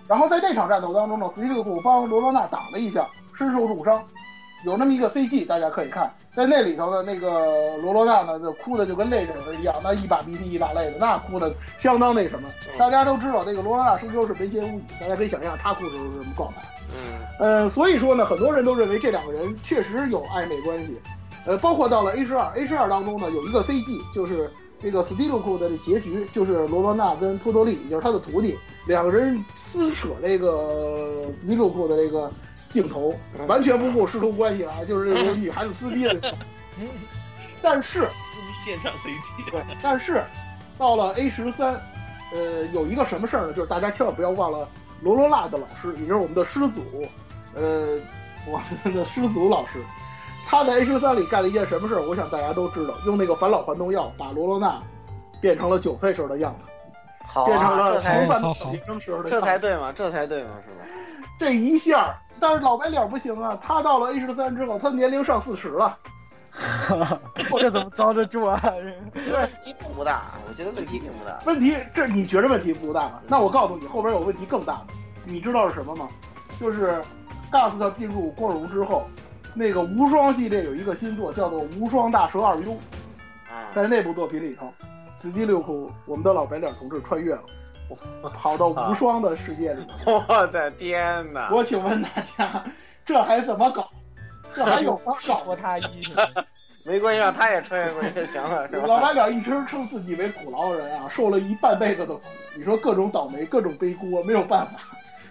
[0.08, 4.04] 然后在这场战斗当中呢，斯基六库帮罗罗娜打了一下，身受重伤。
[4.64, 12.48] 有那么一个 CG，大家可以看，在那里头的那个罗罗娜呢，就哭的就跟泪人一样，那一把鼻涕一把泪的，那哭的相当那什么。
[12.78, 16.62] 大家都知道，这个罗罗娜终究是门前无语，大家可以想象她哭的时候是什么状态。
[16.94, 21.00] 嗯，呃，所以说呢，很多人都认为这两个人确实有暧昧关系。
[21.46, 32.32] 呃，包括到了 A 十二，A 十二当中呢，有一个 CG，就是这个斯蒂鲁库的这结局，就是罗罗娜跟托托利，也就是他的徒弟，两个人撕扯这个斯蒂鲁库的这个
[32.70, 33.16] 镜头，
[33.48, 36.36] 完全不顾师徒关系啊，就是这个女孩子撕逼的。
[37.62, 39.52] 但是撕逼现场 CG。
[39.52, 40.24] 对，但是
[40.78, 41.74] 到了 A 十三，
[42.34, 43.54] 呃，有一个什么事儿呢？
[43.54, 44.68] 就是大家千万不要忘了
[45.02, 46.82] 罗罗娜的老师，也就是我们的师祖，
[47.56, 47.98] 呃，
[48.48, 49.80] 我们的师祖老师，
[50.48, 52.02] 他在 H 三里干了一件什么事儿？
[52.02, 54.80] 我想大家都知道，用那个返老还童药把罗罗娜
[55.40, 56.70] 变成了九岁时候的样子，
[57.26, 59.46] 好变成啊，了重返好好小学生时候的这样子。
[59.46, 60.88] 这才对嘛，这才对嘛，是吧？
[61.40, 65.98] 这一下，但是老白脸不行啊，他到了 A 十三之后，他年龄上四十了。
[67.60, 68.62] 这怎么遭得住啊？
[69.16, 71.40] 问题并不大，我觉得问题并不大。
[71.46, 73.22] 问题这你觉着问题不大吗？
[73.28, 74.94] 那我告诉你，后边有问题更大的，
[75.26, 76.10] 你知道是什么吗？
[76.60, 77.02] 就是
[77.52, 79.08] Gust 进入光荣之后，
[79.54, 82.72] 那个无双系列有一个新作叫做《无双大蛇二 U》，
[83.50, 84.72] 啊，在那部作品里头，
[85.18, 87.44] 死地六库我们的老白脸同志穿越了，
[88.36, 90.24] 跑到无双的世界里头。
[90.28, 91.50] 我的天哪！
[91.52, 92.64] 我请问大家，
[93.06, 93.90] 这还怎么搞？
[94.56, 95.16] 这还有 吗？
[95.28, 96.02] 搞脱他衣，
[96.84, 99.08] 没关系，让他也穿越过去就行了，是老吧？
[99.08, 102.22] 白脸一直称自己为苦劳人啊，受了一半辈子的苦。
[102.56, 104.80] 你说各种倒霉，各种背锅，没有办法，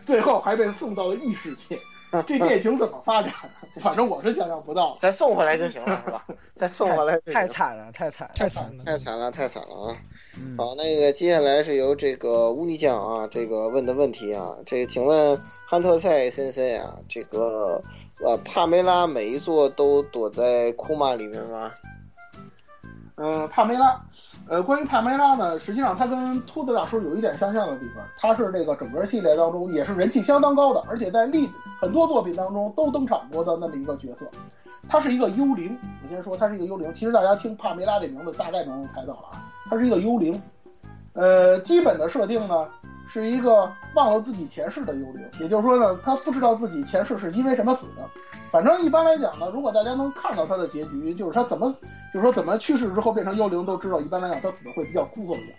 [0.03, 1.79] 最后还被送到了异世界。
[2.27, 3.33] 这恋情怎么发展？
[3.81, 4.97] 反正我是想象不到。
[4.99, 6.27] 再送回来就行了，是吧？
[6.55, 8.35] 再送回来太惨了，太惨了。
[8.35, 8.85] 太惨了。
[8.85, 9.97] 太惨了，太惨了啊！
[10.37, 17.83] 嗯好，那个接下来是由这个乌尼酱啊，这个问的问题啊，这个请问汉特赛森森啊，这个
[18.25, 21.73] 呃帕梅拉每一座都躲在库玛里面吗？
[23.17, 24.01] 呃，帕梅拉，
[24.51, 31.49] 呃，关于帕梅拉呢，实际上它跟秃子大叔有一点相像的地方，它是这个整个系列当中也是人气相当高的，而且在历
[31.81, 34.27] 很多作品当中都登场过的那么一个角色。
[34.89, 36.93] 它是一个幽灵，我先说它是一个幽灵。
[36.93, 40.43] 其实大家听帕梅拉这名字大概能猜到了啊，它是一个幽灵。
[41.13, 42.67] 呃，基本的设定呢
[43.11, 48.09] 是一个忘了自己前世的幽灵，也就是说呢，他不知道自己前世是因为什么死的。
[48.53, 51.69] 反正一般来讲呢，如果大家能看到他的结局，就是他怎么
[52.15, 55.57] 就是说怎么去世之后变成幽灵都知道，一般来讲他死的会比较枯燥一点。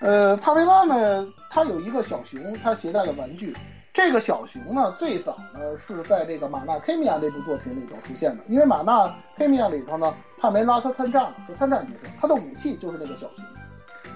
[0.00, 3.56] 呃，帕梅拉呢，他有一个小熊，他携带的玩具。
[3.94, 13.44] 这个小熊呢，最早呢是在这个马纳 K 米亚那部作品里头出现的，因为马纳 K 米亚里头呢，帕梅拉他参战了，是参战角色，他的武器就是那个小熊。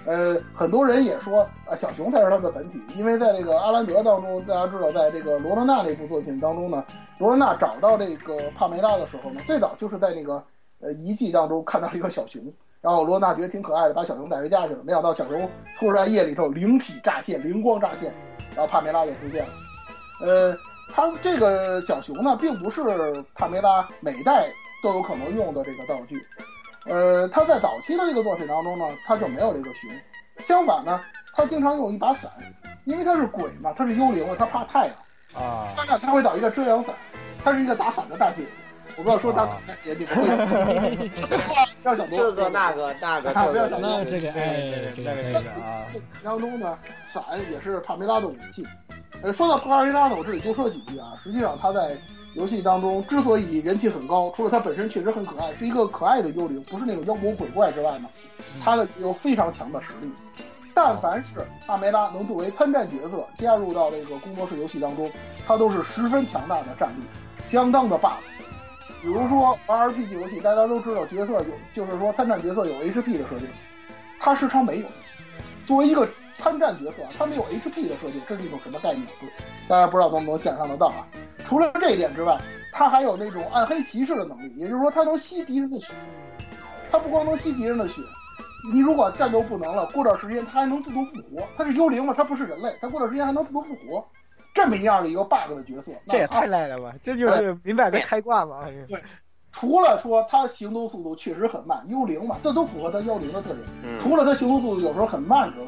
[0.06, 6.84] 呃，很多人也说啊，小熊才是他的本体，因为在这个阿兰德当中，大家知道，在这个罗罗娜那部作品当中呢，
[7.18, 10.42] 罗罗娜找到这个帕梅拉的时候呢，最早就是在那个
[10.80, 12.40] 呃遗迹当中看到了一个小熊，
[12.80, 18.14] 然后罗罗娜觉得挺可爱的，把小熊带回家去了，没想到小熊突然夜里头灵体乍现，灵光乍现，
[18.54, 19.50] 然后帕梅拉就出现了。
[20.20, 20.56] 呃，
[20.94, 24.48] 他这个小熊呢，并不是帕梅拉每代
[24.84, 26.24] 都有可能用的这个道具。
[26.86, 29.90] 呃，他在早期的这个作品当中呢，他就没有这个熊。
[30.38, 31.00] 相反呢，
[31.34, 32.30] 他经常用一把伞，
[32.84, 34.96] 因为他是鬼嘛，他是幽灵嘛，他怕太阳，
[35.42, 36.94] 啊，他呢他会找一个遮阳伞，
[37.42, 38.44] 他是一个打伞的大姐。
[38.96, 41.08] 我不知道说打伞大姐你们会
[41.82, 45.84] 不要想多，这个那个那个这个啊不要想那这个哎，这个这个那个这个啊，
[46.22, 48.66] 当中呢，伞也是帕梅拉的武器。
[49.22, 51.12] 呃，说到帕梅拉呢，我这里多说几句啊。
[51.22, 51.96] 实际上，他在
[52.36, 58.08] 游戏当中之所以人气很高，除了它本身确实很可爱，是一个可爱的幽灵，不是那种妖魔鬼怪之外呢，
[58.60, 60.12] 它的有非常强的实力。
[60.74, 65.10] 但凡是阿梅拉能作为参战角色加入到这个工作室游戏当中，
[65.46, 67.02] 它都是十分强大的战力，
[67.46, 68.18] 相当的 buff。
[69.00, 73.48] 比如说玩 RPG 游戏，大家都知道角色有，就是说参战角色有 HP 的设定，
[74.20, 74.86] 它时常没有。
[75.64, 76.06] 作为一个
[76.36, 79.06] 参战角色，他没有 HP 的设定，这是一种什么概念？
[79.18, 79.26] 不，
[79.68, 81.06] 大家不知道能不能想象得到啊？
[81.44, 82.38] 除了这一点之外，
[82.72, 85.92] 他还有那种暗黑骑士的能力，也就是说，他能吸敌人的血。
[86.90, 88.00] 他不光能吸敌人的血，
[88.72, 91.42] 你如果战斗不能了，过段时间他还能自动复活。
[91.56, 94.06] 他是幽灵嘛，他不是人类，他过段时间还能自动复活。
[94.54, 96.94] 这么一样的一个 bug 的角色，这也那太赖了吧！
[97.02, 98.64] 这就是明摆着开挂嘛！
[99.52, 103.60] 除了说他行动速度确实很慢，幽灵嘛，这都符合他幽灵的特点。
[103.82, 105.66] 嗯除了他行动速度有时候很慢之外，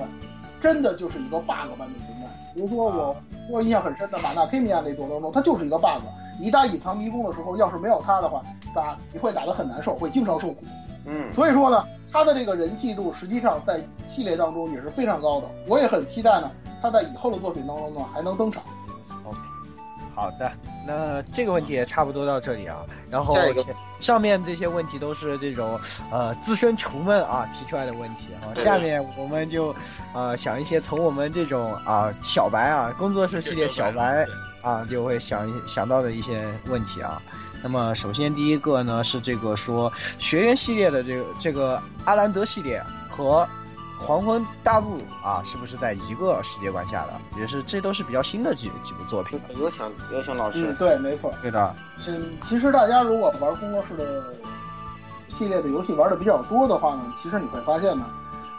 [0.61, 2.29] 真的就是一个 bug 般的存在。
[2.55, 3.17] 比如说我
[3.51, 6.03] 我印象很深的马纳 K 米亚那座当中，它就是一个 bug。
[6.41, 8.43] 你打隐藏迷宫的时候，要是没有它的话，
[8.75, 10.65] 打你会打得很难受，会经常受苦。
[11.05, 15.49] 嗯，所以说呢，它的这个人气度实际上在系列当中也是非常高的。
[15.67, 16.51] 我也很期待呢，
[16.81, 18.63] 它在以后的作品当中呢还能登场。
[20.19, 20.51] 好的，
[20.85, 22.79] 那这个问题也差不多到这里啊。
[23.09, 23.37] 然后
[24.01, 25.79] 上面这些问题都是这种
[26.11, 28.51] 呃资深厨们啊提出来的问题啊。
[28.53, 29.73] 对下面我们就
[30.13, 34.27] 呃想一些从我们这种啊小白啊工作室系列小白
[34.61, 37.23] 啊就会想一想到的一些问题啊。
[37.63, 43.49] 那么首先第一个呢是这个说学员系列的这个这个阿兰德系列和
[43.99, 47.13] 黄昏大陆啊是不是在一个世界观下的？
[47.39, 49.39] 也是这都是比较新的几几部作品。
[49.59, 51.33] 有请有请老师嗯，，对，没错。
[51.43, 51.75] 对的，
[52.07, 54.25] 嗯，其实大家如果玩工作室的
[55.29, 58.07] 系列的游戏玩的比较多的话呢，其实你会发现呢，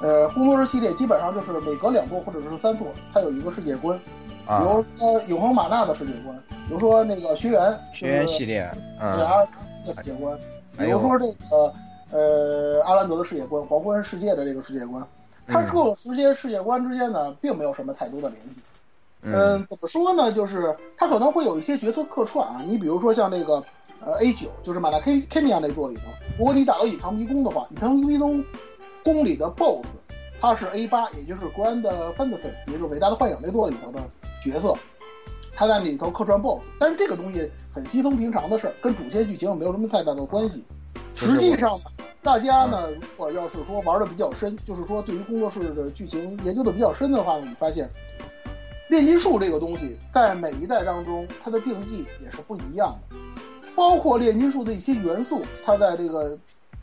[0.02, 3.98] 呃，工作室系列基本上就是每隔两座或者是三座，它有一个世界观，
[4.46, 6.38] 比啊，如说永恒玛纳的世界观，
[6.68, 8.70] 比如说那个学员学员系列，
[9.00, 9.48] 嗯，阿兰
[9.86, 10.38] 德的世界观，
[10.78, 11.74] 比如说这个
[12.12, 15.02] 呃阿兰德的世界观，黄昏世界的这个世界观，
[15.52, 18.62] 它嗯各个世界世界观之间呢，并没有什么太多的联系。
[19.22, 20.32] 嗯嗯，怎么说呢？
[20.32, 22.64] 就是它可能会有一些角色客串啊。
[22.66, 23.62] 你比如说像这个
[24.06, 26.04] 呃 A 九，就是马达 K K 米亚那座里头，
[26.38, 28.41] 如果你打到隐藏迷宫的话，隐藏迷宫
[29.04, 29.88] 宫里的 BOSS，
[30.39, 31.82] 他是 A 八，也就是 Grand
[32.14, 34.00] Fantasy，也就是伟大的幻影那座里头的
[34.41, 34.74] 角色，
[35.54, 36.64] 他在里头客串 BOSS。
[36.80, 40.64] 但是这个东西很稀松平常的事儿，跟主线剧情没有什么太大的关系。
[41.16, 41.86] 就是实际上呢，
[42.22, 47.89] 大家呢，如果要是说玩的比较深，就是说对于工作室的剧情研究的比较深的话呢，你发现
[48.89, 53.16] 炼金术这个东西在每一代当中，它的定义也是不一样的，
[53.76, 56.38] 包括炼金术的一些元素，它在这个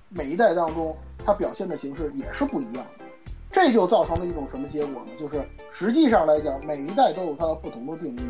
[0.09, 3.05] 每一代当中，它表现的形式也是不一样的。
[3.51, 5.13] 这就造成了一种什么结果呢？
[5.19, 8.21] 就是实际上来讲，每一代都有它不同的定义，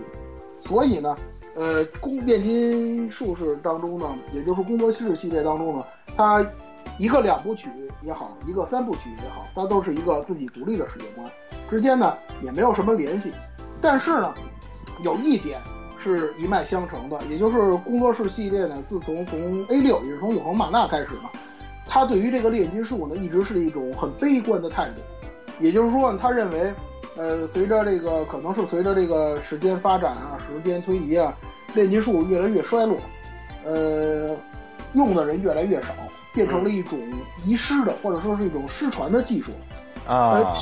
[0.65, 1.17] 所以呢，
[1.57, 5.85] 呃，工炼金术士当中呢，也就是工作室系列当中呢，
[6.15, 6.45] 它
[6.99, 7.69] 一个两部曲
[8.03, 11.27] 也好，一个三部曲也好，它都是一个自己独立的世界观，
[11.71, 13.33] 之间呢也没有什么联系。
[13.81, 14.35] 但是呢，
[15.03, 15.59] 有一点
[15.99, 21.31] 是一脉相承的，也就是工作室系列呢，自从从 A 六，也是从永恒玛纳开始呢，
[21.87, 25.01] 他对于这个炼金术呢，一直是一种很悲观的态度。
[25.59, 26.75] 也就是说呢，他认为，
[27.17, 31.37] 呃，随着这个可能是随着这个时间发展啊，时间推移啊，
[31.75, 32.99] 炼金术越来越衰落，
[33.65, 34.37] 呃，
[34.93, 35.89] 用的人越来越少，
[36.35, 36.99] 变成了一种
[37.45, 39.53] 遗失的或者说是一种失传的技术。
[40.07, 40.55] 啊，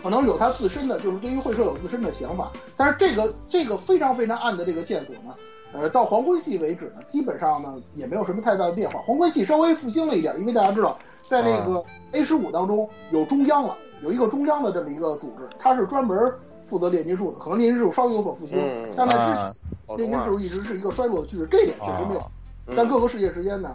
[0.00, 5.34] 可能有他自身的，就是对于会社有自身的想法，但是这个这个非常非常暗的这个线索呢，
[5.72, 9.00] 呃，到黄昏系为止呢，基本上呢也没有什么太大的变化。
[9.00, 10.96] 黄昏系稍微复兴了一点，因为大家知道，
[11.26, 11.82] 在那个
[12.12, 16.32] A 十五当中有中央了，有一个中央的这么一个组织，它是专门
[16.66, 19.52] 负责炼金术的，可能炼金术稍微有所复兴，嗯但在之前啊
[19.96, 22.20] 炼金术一直是一个衰落的趋势，这一点确实没有。
[22.20, 22.28] 嗯
[22.76, 23.72] 但各个世界之间呢，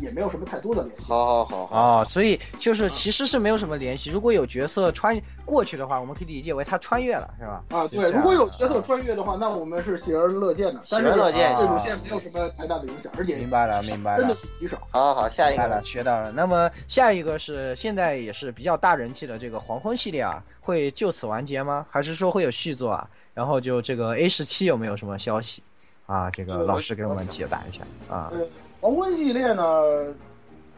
[0.00, 1.04] 也没有什么太多的联系。
[1.04, 4.10] 好好好好，哦，所以就是其实是没有什么联系。
[4.10, 7.62] 如果有角色穿过去的话，我们可以理解为他穿越了，是吧？
[7.70, 10.80] 啊，对，如果有角色穿越的话，那我们是喜而乐见的。
[10.84, 14.34] 喜而乐见对主线没有什么太大的影响，而且明白了，明白了真的。
[14.34, 14.76] 是极少。
[14.90, 16.32] 好好好，下一个了，个，学到了。
[16.32, 21.86] 那么下一个是现在也是比较大人气的这个黄昏系列啊，会就此完结吗？
[21.90, 23.08] 还是说会有续作啊？
[23.34, 25.62] 然后就这个 A 十七有没有什么消息
[26.06, 26.30] 啊？
[26.30, 28.32] 这个老师给我们解答一下啊。
[28.80, 29.82] 黄昏系列呢，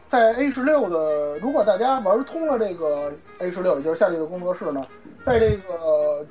[0.09, 4.85] 在 A 十六的，如果大家玩通了这个 A 十六，也就是夏利的工作室呢，
[5.23, 6.25] 在这个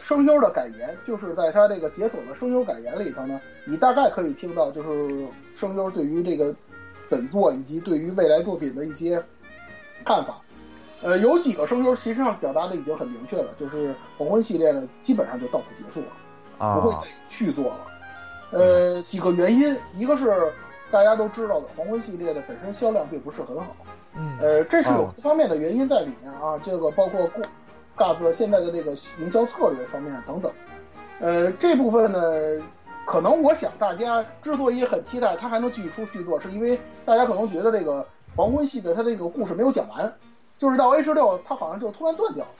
[0.00, 6.52] 声优的改言，就是在他这个解锁的声优改言里头呢，你大概可以听到，就是声优对于这个
[7.08, 9.22] 本作以及对于未来作品的一些
[10.04, 10.40] 看法。
[11.00, 16.06] 呃，有几个声优实际上表达的已经很明确了，就是黄昏系列呢，基本上就到此结束了。
[16.58, 17.86] 不会啊再续作了。
[18.50, 20.52] 呃，几个原因，一个是
[20.92, 23.74] 大家都知道的，黄昏系列的本身销量并不是很好，
[24.14, 27.26] 嗯，呃，这是有方面的原因在里面啊，这个包括
[27.96, 30.52] GAS 现在的这个营销策略方面等等。
[31.20, 32.20] 呃，这部分呢，
[33.06, 40.12] 可能我想大家之所以很期待它还能继续出续作，是因为大家可能觉得这个黄昏系的它这个故事没有讲完，
[40.58, 42.50] 就是到 A 十六它好像就突然断掉了。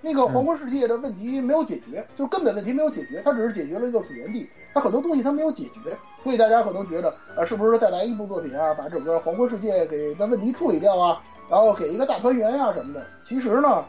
[0.00, 11.20] 那个黄昏世界的问题没有解决，就是根本问题没有解决，它只是解决了一个水源地，它很多东西它没有解决，所以大家可能觉得，呃，是不是再来一部作品啊，把整个黄昏世界给的问题处理掉啊，
[11.50, 13.04] 然后给一个大团圆呀、什么的。
[13.22, 13.84] 其实呢，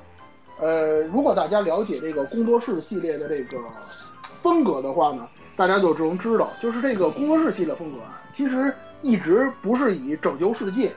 [0.60, 3.58] 呃，如果大家了解这个工作室系列的这个
[4.42, 10.92] 风格的话呢，大家就能知道，就是这个工作室系列风格啊，其实一直不是以拯救世界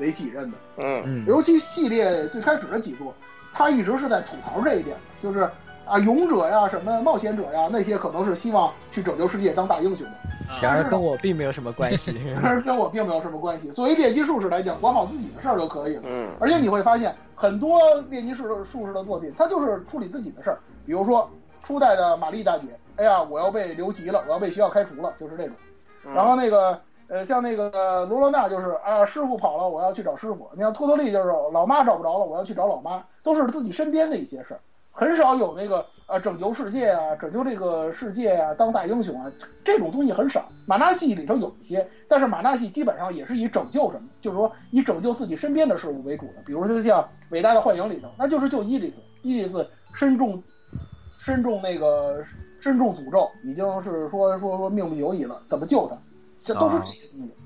[0.00, 0.56] 为己任的。
[0.78, 3.14] 嗯嗯尤其系列最开始的几座，
[3.56, 5.48] 他一直是在吐槽这一点，就是
[5.86, 12.14] 啊，勇者呀、什么冒险者呀，那些可能是希望去拯救世界、当大英雄的，啊然而跟我并没有什么关系。
[12.42, 13.70] 但是跟我并没有什么关系。
[13.70, 16.02] 作为炼金术士来讲，管好自己的事儿就可以了。
[16.06, 17.80] 嗯而且你会发现，很多
[18.10, 20.58] 炼金术术士的作品，他就是处理自己的事儿。
[20.84, 21.28] 比如说
[21.62, 25.54] 初代的玛丽大姐，哎呀，我要被留级了，我要被学校开除了，就是这种。
[26.04, 26.78] 嗯然后那个
[27.08, 30.48] 呃，像那个罗罗娜就是啊，师傅跑了，我要去找师傅。
[30.54, 39.30] 你像托托利就是老妈找不着了，我要去找老妈，都是自己身边的一些事儿，很少有那个呃拯救世界啊，拯救这个世界啊，当大英雄啊，
[39.62, 40.44] 这种东西很少。
[40.66, 46.42] 马纳系里头有一些，但是马纳系基本上也是以拯救什么，就是说以拯救自己身边的事物为主的。
[46.44, 47.00] 比如就像
[47.30, 50.42] 《伟大的幻影》里头，那就是救伊里斯，伊里斯身中
[51.18, 52.24] 身中那个
[52.58, 55.96] 身中诅咒，已经是说说说命不久矣了，怎么救他？
[56.46, 56.76] 这都是。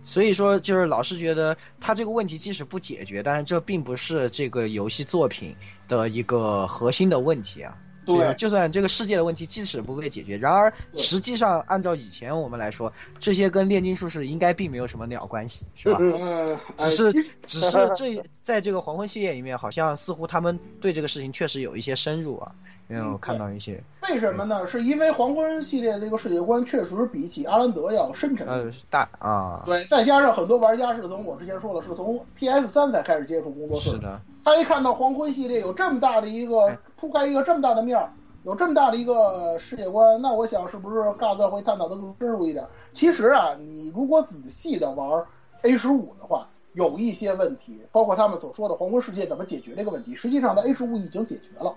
[0.05, 5.57] 所以说，就是老是觉得他这个问题即使不解决，但是这并不是这个游戏作品
[5.89, 7.75] 的一个核心的问题啊。
[8.07, 15.99] 对，就算这个世界的问题即使不被解决，然而实际上按照以前我们来说，这些跟炼金术士应该并没有什么鸟关系，是吧？
[16.01, 17.13] 呃，只是
[17.47, 22.53] 只是这在这个黄昏系列里面，好像似乎他们对这个事情确实有一些深入啊。
[22.91, 24.67] 因为我看到一些，为什么呢？
[24.67, 34.21] 是因为黄昏系列这个世界观确实比起阿兰德要深沉，呃，大啊，对，再加上很多玩家是从我之前说了，是从 PS 三才开始接触工作室，是的。
[34.45, 38.11] 他一看到黄昏系列有这么大的一个铺开一个这么大的面儿，
[38.43, 42.67] 有这么大的一个世界观，那我想是不是 GAS 会探讨的更深入一点？
[42.93, 45.25] 其实啊，你如果仔细的玩
[45.63, 51.73] A 十五的话，有一些问题，包括他们所说的黄昏世界怎么解决这个问题，实际上在 A 十五已经解决了。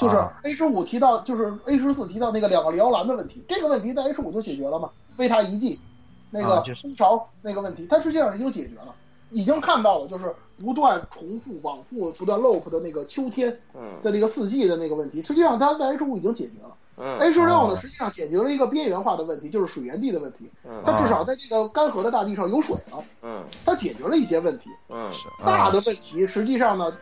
[0.00, 4.90] 就是 A 十五提到，就是 A 十四提到那个两个摇篮的问题，这个问题在 A 十五就解决了嘛？
[5.16, 5.78] 为他遗迹，
[6.30, 8.94] 那个蜂巢那个问题，它实际上已经解决了，
[9.30, 13.50] 已经看到了，就是不断重复、往复、不断 loop 的那个秋天
[14.02, 16.74] 的那个四季的那个问题，实际上它在 A 十五已经解决了。
[17.18, 20.50] A 十六呢，实际上解决了一个边缘化的问题，就是水源地的问题。
[20.84, 23.02] 它至少在这个干涸的大地上有水了。
[23.22, 24.68] 嗯，它解决了一些问题。
[24.90, 25.08] 嗯，
[25.42, 26.92] 大的问题实际上呢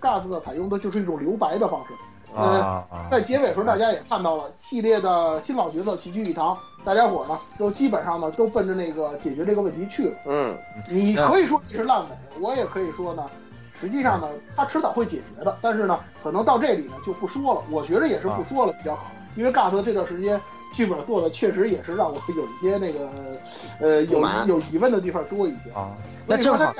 [0.00, 1.92] ，GAS 呢采用的就是一种留白的方式。
[2.34, 10.16] 呃，在结尾时候，大家也看到了系列的新老角色齐聚一堂，大家伙呢都基本上呢都奔着那个解决这个问题去了。
[10.26, 10.56] 嗯，
[10.88, 12.08] 你可以说你是烂尾，
[12.38, 13.28] 我也可以说呢，
[13.74, 15.56] 实际上呢，他迟早会解决的。
[15.60, 17.62] 但是呢，可能到这里呢就不说了。
[17.70, 20.40] 我觉着也是不说了比较好，因为 GAS 这段时间
[20.72, 23.08] 剧本做的确实也是让我有一些那个
[23.80, 25.90] 呃有有疑问的地方多一些啊。
[26.26, 26.72] 那正好。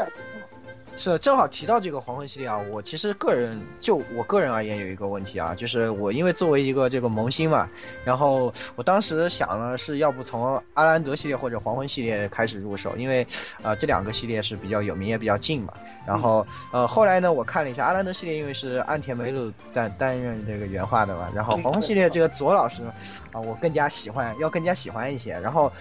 [0.98, 7.68] 是正好提到这个黄昏系列啊，我其实个人就我个人而言有一个问题啊，就是我因为作为一个这个萌新嘛，
[8.04, 13.24] 然后我当时想呢是要不从阿兰德系列或者黄昏系列开始入手，因为
[13.62, 15.72] 呃这两个系列是比较有名也比较近嘛。
[16.04, 22.82] 然后呃后来呢我看了一下阿兰德系列，因为是岸田梅鲁担担任这个原画的嘛，然后黄昏系列这个左老师
[23.30, 25.72] 啊我更加喜欢，要更加喜欢一些，然后。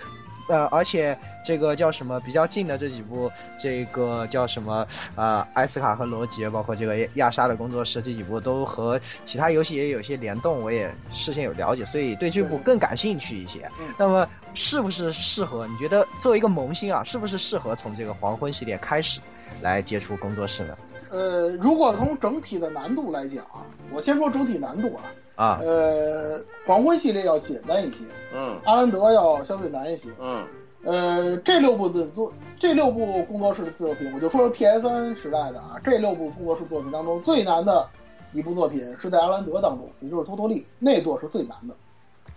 [0.48, 4.86] 呃，而且这个叫什么比较近的这几部，这个叫什么
[5.16, 5.48] 啊？
[5.54, 13.70] 艾斯卡和罗杰，包括这个亚莎的工作室这几部都和其他游戏也有些联动，我也事先有了解，所以对这部更感兴趣一些。
[13.98, 15.68] 那么是不是适合？
[15.68, 19.20] 你觉得作为一个萌新啊，是不是适合从这个黄昏系列开始
[19.62, 20.78] 来接触工作室呢？
[21.10, 25.04] 呃，如果从整体的难度来讲啊，我先说整体难度啊。
[25.38, 28.00] 啊，呃，黄昏系列要简单一些，
[28.34, 30.44] 嗯，阿兰德要相对难一些，嗯，
[30.84, 37.88] 呃，这六部的作，这六部工作室的作品，我就说 PS 三时代的啊，这六部工作室作品当中最难的
[38.34, 41.76] 一部作品是在阿兰德当中，也就是托托利那座是最难的，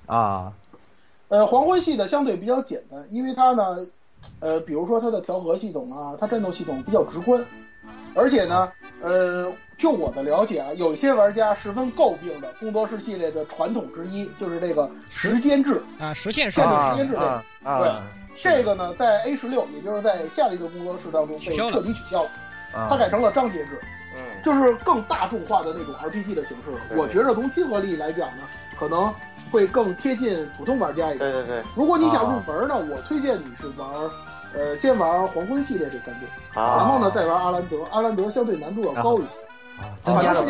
[0.04, 0.52] 啊，
[1.28, 3.78] 呃，黄昏系的相对比较简单，因为它呢，
[4.40, 7.42] 呃，比如说它的调和系统啊，它战斗系统比较直观，
[8.14, 9.52] 而且呢，呃。
[9.80, 17.42] 就我的了解啊，有一些玩家十分诟病的工作室系列的传统之一，就是这个时间制啊，时限制，限制时间制这个。
[17.62, 17.90] 对，
[18.34, 22.30] 这个呢，在 A 十六，也就是在下一个工作室当中被彻底取消了，
[22.90, 23.80] 它改成了章节制，
[24.18, 26.78] 嗯，就是更大众化的那种 RPG 的形式了。
[27.02, 28.42] 我觉得从亲和力来讲呢，
[28.78, 29.10] 可能
[29.50, 31.18] 会更贴近普通玩家一点。
[31.18, 31.62] 对对对。
[31.74, 33.88] 如果你想入门呢，我推荐你是玩，
[34.54, 39.34] 呃，先玩黄昏系列这三部，然后呢再玩阿兰德，阿兰德相对难度要高一些。
[39.78, 40.44] 啊增加了，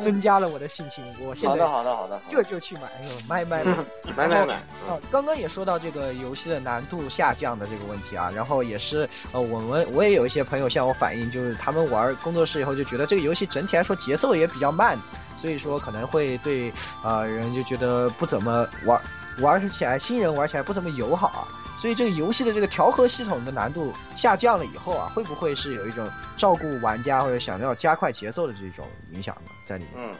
[0.00, 1.04] 增加了我的信心。
[1.20, 2.82] 我现在好的好的好的，这就去买，
[3.28, 3.76] 买买买
[4.16, 4.54] 买买买。
[4.54, 14.98] 啊， 刚刚也说到这个游戏的难度下降的这个问题啊，然后也是呃，我们我也有一些朋友向我反映，就是他们玩工作室以后就觉得这个游戏整体来说节奏也比较慢，
[15.36, 16.72] 所以说可能会对
[17.04, 19.00] 啊人就觉得不怎么玩
[19.38, 21.46] 玩起来，新人玩起来不怎么友好啊。
[21.80, 26.06] 所以这个游戏的这个调和系统的难度下降了以后啊，会不会是有一种
[26.36, 29.50] 照顾玩家或者想要加快节奏的这种影响呢？
[29.64, 30.04] 在里面？
[30.04, 30.14] 嗯，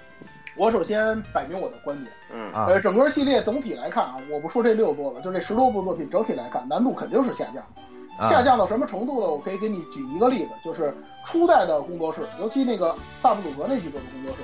[0.57, 2.11] 我首先摆明我的观点。
[2.33, 8.27] 嗯啊，呃，整个系列总体来看啊，我不说这六部了，就这十多部作品整体来看，难度肯定是下降的。
[8.27, 9.31] 下降到什么程度呢？
[9.31, 10.97] 我可以给你举一个例子，就是
[11.27, 14.39] 初代的工作室，尤其那个萨布鲁格那几座的工作室，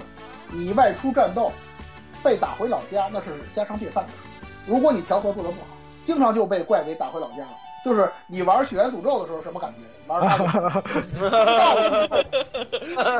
[0.54, 1.50] 你外出战斗
[2.22, 4.04] 被打回老家，那是家常便饭。
[4.66, 5.75] 如果你调和做得不好。
[6.06, 7.50] 经常就被怪给打回老家了。
[7.84, 9.78] 就是你玩《血缘诅咒》的时候什么感觉？
[10.08, 10.38] 玩他，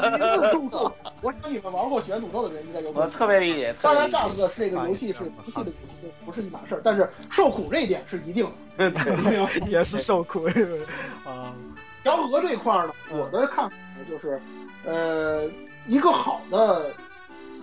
[0.01, 0.93] 第一次重受。
[1.21, 2.91] 我想你们玩过《血缘诅咒》的人应该有。
[2.93, 3.73] 我特别理解。
[3.81, 5.93] 当然，大哥这个游戏是游戏的游戏，
[6.25, 6.81] 不是一码事儿。
[6.83, 8.91] 但是受苦这一点是一定的，
[9.69, 10.47] 也是受苦
[11.25, 11.55] 啊。
[12.03, 14.41] 调和这块儿呢，我的看法呢就是，
[14.85, 15.49] 呃，
[15.87, 16.91] 一个好的。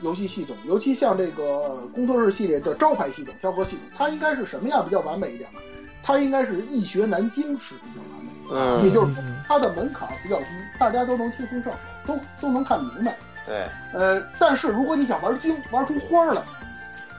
[0.04, 5.60] 游戏系统，尤其像这个工作日系列的招牌系统调和系统，它应该是什么样比较完美一点呢？
[6.04, 10.46] 它应该是易学难精是比较难的，嗯，也就是说它的门槛比较低，
[10.78, 13.18] 大家都能轻松上手，都都能看明白。
[13.46, 16.42] 对，呃，但是如果你想玩精，玩出花来，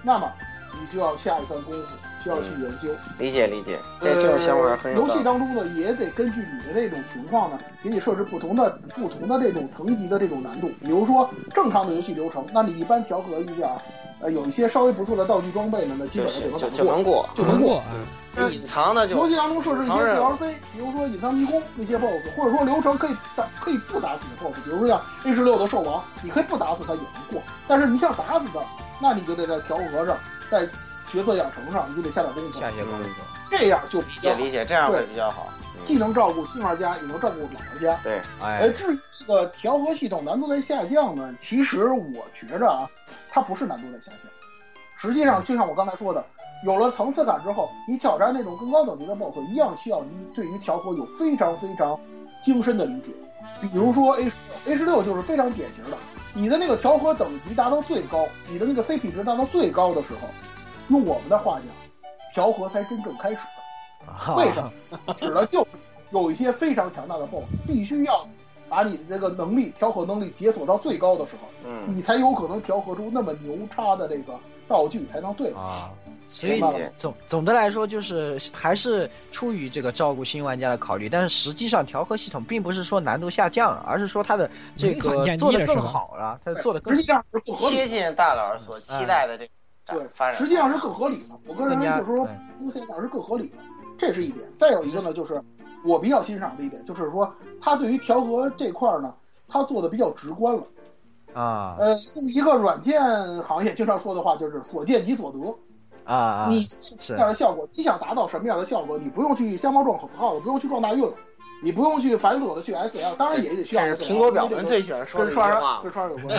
[0.02, 0.30] 那么
[0.74, 2.88] 你就要下一番功夫，需要去研究。
[3.18, 5.08] 理解理解，这这种想法很有游。
[5.12, 10.68] 戏当中呢，也得根据你的这种情况呢，给你设置不同的不同的这种层级的这种难度。
[10.80, 13.70] 比如说正常的游戏流程，那你一般调和一下，
[14.20, 17.28] 呃，有一些稍微不错的道具装备呢，那基本上就就能过。
[17.36, 17.82] 就能过，
[18.34, 27.42] 就能过啊，隐藏的就游戏当中设置一些 DLC，比如说隐藏迷宫那些 BOSS，或者说流程可以打可以不打死的 BOSS，比如说像 A 十六的兽王，你可以不打死它也能过。
[27.68, 28.60] 但是你想打死它，
[29.00, 30.16] 那你就得在调和上，
[30.50, 30.66] 在
[31.14, 33.08] 角色养成上，你就得下点功夫，下一些功夫。
[33.50, 35.46] 这样就比理较理解，这样会比较好。
[35.50, 37.94] 嗯既能照顾新玩家，也能照顾老玩家。
[38.02, 42.88] 对，呃，哎，至于这个调和系统难度在下降呢，其实我觉着啊，
[43.28, 44.30] 它不是难度在下降。
[44.96, 46.24] 实际上，就像我刚才说的，
[46.64, 52.00] 有了层次感之后，你挑战那种更高等级的 BOSS，一样需要你对于调和有非常非常
[52.42, 53.12] 精深的理解。
[53.60, 55.98] 比如说 A 十六，A 十六就是非常典型的，
[56.32, 60.28] 你的那个调和等级达到最高，你的那个 CP 值达到最高的时候，
[60.88, 61.66] 用我们的话讲，
[62.34, 63.38] 调和才真正开始。
[64.36, 65.14] 为什么？
[65.14, 65.70] 指的就是
[66.10, 68.26] 有一些非常强大的 BOSS，必须要
[68.68, 75.58] 把你的这个能力调和能力解锁到最高的时候，嗯，你才有可能调和出那么牛叉的这个道具，才能对付。
[75.58, 75.90] 啊，
[76.28, 76.62] 所以
[76.96, 89.50] 总总的来说，就是还是出于这个照顾新玩家的考虑，但是实际上调和系统并不是说难度下降，而是说它的这个做的更好了，它做的更实际上是更合理贴近大佬所期待的这个
[89.86, 90.34] 对发，展。
[90.34, 91.38] 实际上是更合理的。
[91.46, 93.56] 我个人认为就是说对，目前讲是更合理的，
[93.98, 94.48] 这是一点。
[94.58, 95.42] 再有一个呢，就是
[95.84, 99.12] 我比较欣赏的一点，就是说它对于调和这块儿呢，
[99.46, 100.62] 它做的比较直观了。
[101.34, 103.02] 啊呃，用一个软件
[103.42, 105.38] 行业经常说的话，就是所见即所得。
[106.04, 111.12] 啊啊，你什么样的效果，你想达到什么样的效果，你不用去瞎猫撞死耗子，不用去撞大运了，
[111.62, 113.96] 你不用去繁琐的去 SL，当然也得需要这。
[113.96, 115.92] 是苹果表们最喜欢说的跟刷刷一句话跟。
[115.92, 116.38] 刷刷有关。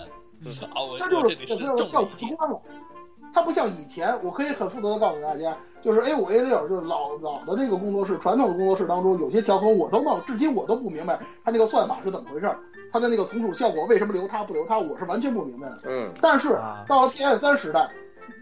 [0.98, 2.26] 这就是我这里是我要重理解。
[2.28, 2.60] 直观了。
[3.32, 12.58] 它不像以前，我可以很负责的告诉大家，就是 A 五 A 六，就是老老的那个工作室，传统的工作室当中，有些调和我都弄，至今我都不明白它那个算法是怎么回事儿，
[12.90, 15.80] 它的那个存储效果为什么留它不留它，我是完全不明白的。
[15.84, 17.90] 嗯，但是啊到了 PS 三时代，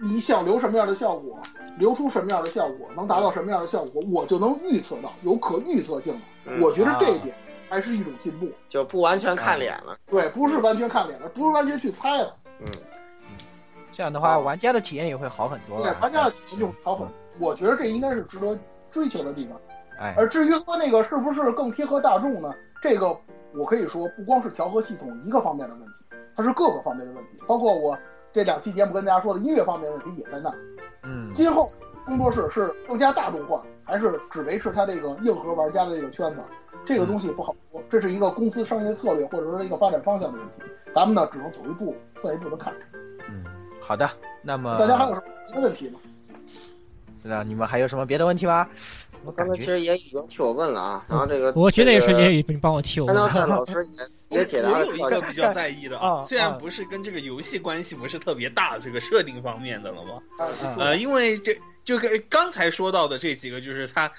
[0.01, 1.37] 你想留什么样的效果，
[1.77, 6.21] 留出什么样的效果，能达到什么样的效果，我就能预测到，有可预测性了。
[6.47, 7.35] 嗯我觉得这一点
[7.75, 8.49] 还是一种进步。
[8.69, 9.97] 就不完全看脸了。
[10.07, 12.37] 对，不是完全看脸了，不是完全去猜了。
[12.61, 12.71] 嗯，
[13.91, 17.09] 这样的话，啊玩家的体验也会好很多对。，玩家的体验就好很。
[17.41, 18.57] 我觉得这应该是值得
[18.93, 19.61] 追求的地方。
[19.99, 22.55] 哎，而至于说那个是不是更贴合大众呢？
[22.81, 23.09] 这个
[23.53, 25.95] 我可以说，不光是调和系统一个方面的问题，
[26.37, 27.99] 它是各个方面的问题，包括我
[28.33, 30.57] 这两期节目跟大家说的音乐方面问题也在那儿。
[31.03, 31.69] 嗯，今后
[32.07, 36.45] 工作室是更加大众化，还是只维持它这个硬核玩家的这个圈子？
[36.87, 40.53] 这个东西不好说，这是一个公司商业策略或者说一个发展方向的问题。
[40.95, 42.73] 咱们呢，只能走一步算一步的看。
[43.29, 43.45] 嗯，
[43.81, 44.09] 好的，
[44.43, 45.99] 那么大家还有什么别的问题吗？
[47.23, 48.69] 是的你们还有什么别的问题吗？
[49.25, 53.31] 我刚才其实也已经替我问了啊，然后这个我觉得也是，这个也你帮我替我安道问。
[53.33, 54.03] 赛老师也
[54.39, 60.11] 也解答了我有一个比较在意的啊 虽然啊不是跟这个游戏关系不是特别大，这个设定方面的了吗？
[60.39, 64.11] 啊，嗯呃，因为这就跟刚才说到的这几个，就是他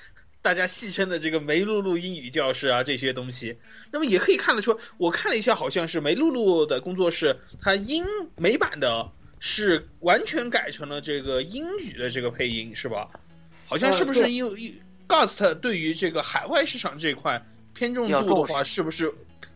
[0.46, 3.58] 大家戏称的这个梅露露英语教室啊这些东西，
[3.92, 8.06] 那么也可以看得出，我看了一下，好像是梅露露的工作室，它英
[8.36, 9.10] 美版的
[9.40, 13.10] 是完全改成了这个英语的这个配音，是吧？
[13.66, 14.76] 好像是不是因为
[15.08, 17.44] Ghost 对于这个海外市场这块
[17.74, 19.12] 偏重度的话，是不是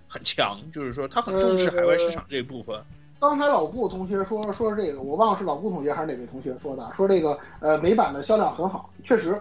[0.08, 0.60] 很强？
[0.72, 2.76] 就是说他很重视海外市场这一部分。
[3.20, 9.40] 刚才老顾同学说说这个，我忘了是老顾同学还是哪位同学说的，说这个呃美版的销量很好，确实，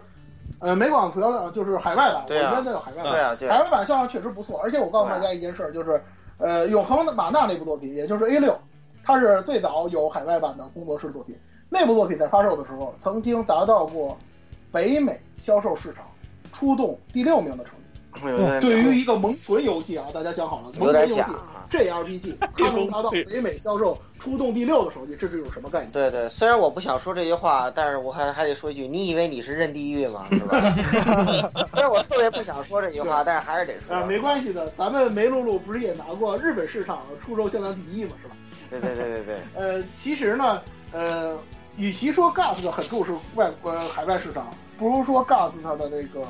[0.61, 6.03] 呃美版销量就是海外版，对啊我应该叫海外版，对啊对啊海外版销量确实不错，而且我告诉大家一件事儿，就是
[6.39, 8.59] 呃永恒的马纳那部作品，也就是 A 六，
[9.05, 11.37] 它是最早有海外版的工作室作品，
[11.69, 14.17] 那部作品在发售的时候曾经达到过
[14.73, 16.05] 北美销售市场
[16.53, 18.61] 出动第六名的成绩。
[18.61, 21.31] 对于一个萌存游戏啊，大家想好了，萌有点存游戏
[21.71, 22.01] 假啊。
[22.03, 25.91] JRPG，它能达到北美销售出动第六的手机，这是有什么概念？
[25.91, 30.27] 对对，虽然我不想说这句话，但是我还还得说一句，你以为你是任地狱吗？
[30.33, 30.75] 是吧？
[31.75, 33.95] 虽然我特别不想说这句话，但是还是得说。
[33.95, 38.35] 啊，没关系的，咱们梅露露不是也拿过日本市场出售销量第一嘛，是吧？
[38.71, 40.61] 对对对对对， 呃，其实呢，
[40.93, 41.37] 呃，
[41.77, 46.27] 与其说 GAS 很重视外呃海外市场，不如说 GAS 它的那个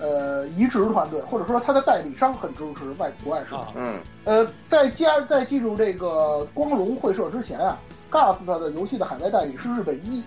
[0.00, 3.60] 呃移植团队，或者说它的代理商很支持外国外市场。
[3.60, 7.78] 啊嗯呃，在加在进入这个光荣会社之前啊
[8.10, 10.22] ，GAS 它的游戏的海外代理是日本一，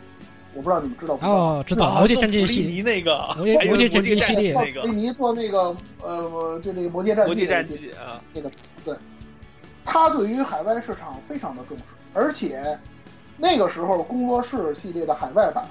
[0.55, 1.33] 我不知道你们知道不知道？
[1.33, 8.49] 哦，知道《魔界战舰》系列，那个魔界魔界战舰系列那个，维尼做那个呃，就那个《魔界战魔界战机啊，那个
[8.83, 8.95] 对，
[9.85, 11.83] 他对于海外市场非常的重视，
[12.13, 12.77] 而且
[13.37, 15.63] 那个时候工作室系列的海外版，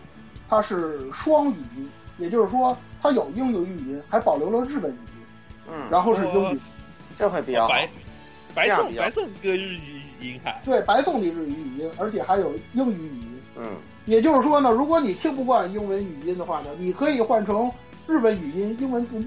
[0.48, 1.90] 它是双语音，
[2.20, 5.24] 也就是说它有英语语音，还保留了日本语音，
[5.72, 6.60] 嗯，然后是英语，
[7.18, 7.68] 这会比较好。
[7.68, 7.88] 白
[8.54, 13.40] 白送白送个日语语音还对白送你日语语音，而且还有英语语音。
[13.56, 13.64] 嗯，
[14.06, 17.70] 也就是说呢，如果你听不惯英文语音的话呢，你可以换成
[18.06, 19.26] 日本语音英文字幕。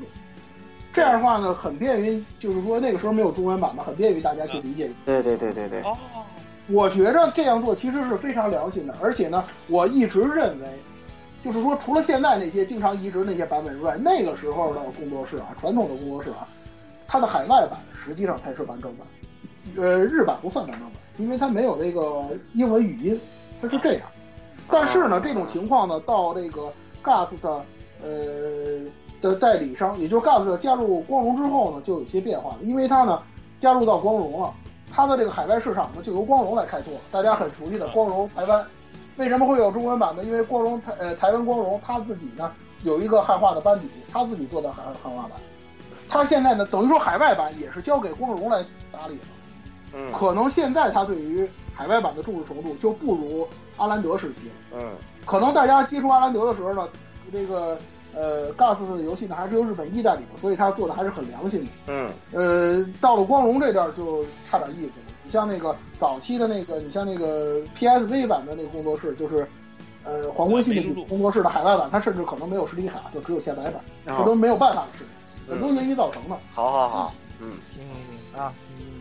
[0.93, 4.91] 这样的话呢，很便于，就是说那个时候没有中文版嘛，很便于大家去理解。
[5.03, 5.81] 对对对对对。
[5.81, 5.97] 哦，
[6.67, 10.67] 我觉着这样做其实是非常良心的，而且呢，我一直认为，
[11.43, 16.47] 就是说除了现在那些经常移植那些版本之外，那个时候的工作室啊，传统的工作室啊，
[17.05, 19.05] 它的海外版实际上才是完整版，
[19.75, 23.19] 呃，日版不算完整版，因为它没有那个英文语音，
[23.61, 24.07] 它是这样。
[24.69, 26.71] 但是呢，这种情况呢，到这个
[27.03, 27.45] GAST
[28.01, 28.09] 呃
[29.19, 33.21] 的代理商，也就是 GAST 加入光荣之后呢，就有些变化了，因为它呢
[33.59, 34.53] 加入到光荣了，
[34.89, 36.93] 它的这个海外市场呢就由光荣来开拓。
[37.11, 38.65] 大家很熟悉的光荣台湾，
[39.17, 40.23] 为什么会有中文版呢？
[40.23, 45.31] 因为光荣台呃台湾光荣他自己呢有一个汉化的班底，他自己做的汉汉化版，
[46.07, 49.21] 他现在呢等于说海外版也是交给光荣来打理了。
[49.93, 54.49] 嗯，可能现在他对于海外版的重视程度就不如阿兰德时期。
[54.73, 54.91] 嗯，
[55.25, 56.89] 可能大家接触阿兰德的时候呢，
[57.31, 57.77] 这个
[58.15, 61.71] 呃 GAS 的游戏呢还是由日本一代理的，所以他做的还是很良心的。
[61.87, 65.02] 嗯，呃，到了光荣这阵儿就差点意思了。
[65.23, 69.47] 你像那个早期的那个，你像那个 PSV 版的那个工作室，就是
[70.03, 73.75] 呃皇冠系列工作室的海外版，它甚至可能没有实体卡，就只有下载版，
[74.05, 75.05] 这都没有办法的事
[75.45, 76.37] 情，很多原因造成的。
[76.53, 77.93] 好好好，嗯，行行
[78.33, 78.53] 行啊，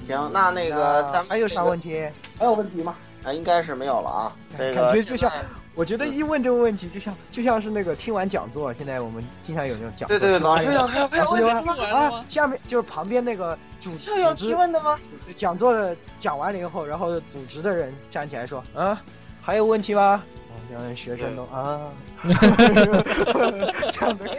[0.07, 2.09] 行，那那个咱们还有啥问题？
[2.39, 2.95] 还有问题吗？
[3.25, 4.37] 啊，应该是没有了啊。
[4.57, 5.31] 这个感觉就像，
[5.75, 11.75] 我觉得一问这个问题，就像就像是那个听完讲座，现在我们经常有那种讲座，对对，老师要还有还有问题吗？
[11.87, 14.99] 啊，下面就是旁边那个主要有提问的吗？
[15.35, 19.01] 讲座的讲完了以后，然后组织的人站起来说：“啊，
[19.41, 20.23] 还有问题吗？”
[20.73, 21.81] 让人学生都啊，
[22.25, 22.31] 没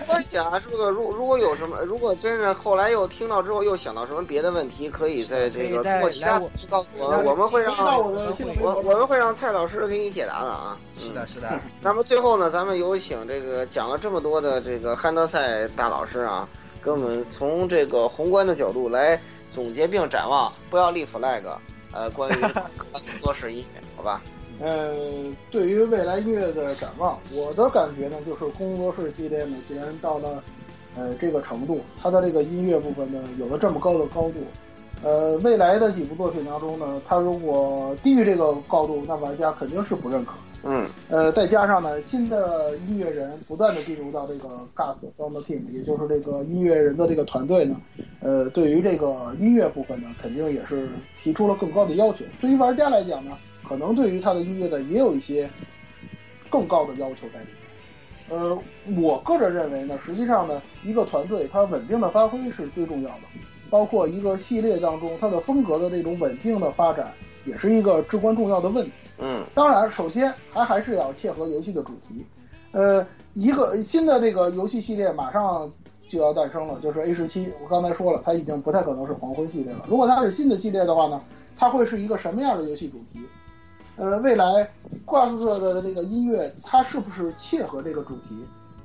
[0.08, 0.60] 法讲。
[0.60, 10.78] 这个如如果有什么，如果真是后来又听到之后又想到什么别的问题，可以在这个过其他告诉我，我们会让我我们会让蔡老师给你解答的啊。
[10.96, 11.60] 是的，是的。
[11.82, 16.48] 那么最后呢，咱们有请这个讲了这么多的这个汉德赛大老师啊，
[16.84, 19.22] 给我们从这个宏观的角度来
[19.54, 21.44] 总结并展望，不要立 flag。
[21.96, 24.20] 呃，关于工作室音乐，好吧。
[24.64, 24.96] 呃，
[25.52, 30.42] 对于未来音乐的展望，我的感觉呢，就是工作室系列呢，既然到了
[30.96, 34.36] 呃这个程度，它的这个音乐部分呢，有了这么高的高度，
[35.04, 40.40] 呃，未来的几部作品当中呢，它如果低于这个高度，那玩家肯定是不认可的。
[40.66, 47.76] 嗯，呃，再加上呢，新的音乐人不断的进入到这个 GAS Sound Team，也就是这个音乐人的这个团队呢，
[48.22, 50.88] 呃，对于这个音乐部分呢，肯定也是
[51.18, 52.24] 提出了更高的要求。
[52.40, 53.38] 对于玩家来讲呢，
[53.68, 55.50] 可能对于他的音乐呢，也有一些
[56.50, 57.56] 更高的要求在里面。
[58.30, 58.58] 呃，
[59.02, 63.22] 我个人认为呢，实际上呢，一个团队它稳定的发挥是最重要的，
[63.70, 67.12] 包括一个系列当中它的风格的这种稳定的发展，
[67.46, 68.92] 也是一个至关重要的问题。
[69.20, 72.26] 嗯，当然，首先还还是要切合游戏的主题。
[72.72, 75.72] 呃，一个新的这个游戏系列马上
[76.08, 77.52] 就要诞生了，就是 A 十七。
[77.62, 79.86] 我刚才说了，它已经不太可能是黄昏系列了。
[79.88, 81.22] 如果它是新的系列的话呢，
[81.58, 83.20] 它会是一个什么样的游戏主题？
[83.96, 84.68] 呃，未来
[85.06, 88.30] 挂色的这个音乐，它是不是切合这个主题？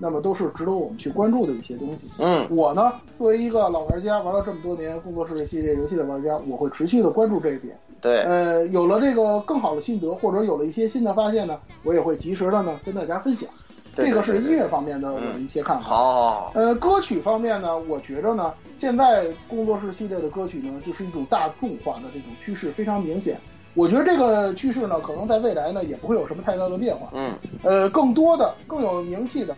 [0.01, 2.09] 那么都是值得我们去关注的一些东西。
[2.19, 7.77] 嗯，我呢，作为一个老玩家，玩了这么多年工作室系列游戏的玩家，我会持续的关注这一点。
[8.01, 13.49] 对，呃，有了这个更好的心得，或者有了一些新的发现呢，我也会及时的呢跟大家分享。
[13.97, 15.83] 这个是音乐方面的我的一些看法。
[15.83, 16.53] 好。
[16.55, 23.41] 呃，歌曲方面呢，我觉着呢，现在工作室系列的歌曲呢，就是一种大众化的这种趋势非常明显。
[23.79, 27.11] 我觉得这个趋势呢，可能在未来呢，也不会有什么太大的变化。
[27.13, 27.33] 嗯。
[27.63, 29.57] 呃，更多的、更有名气的，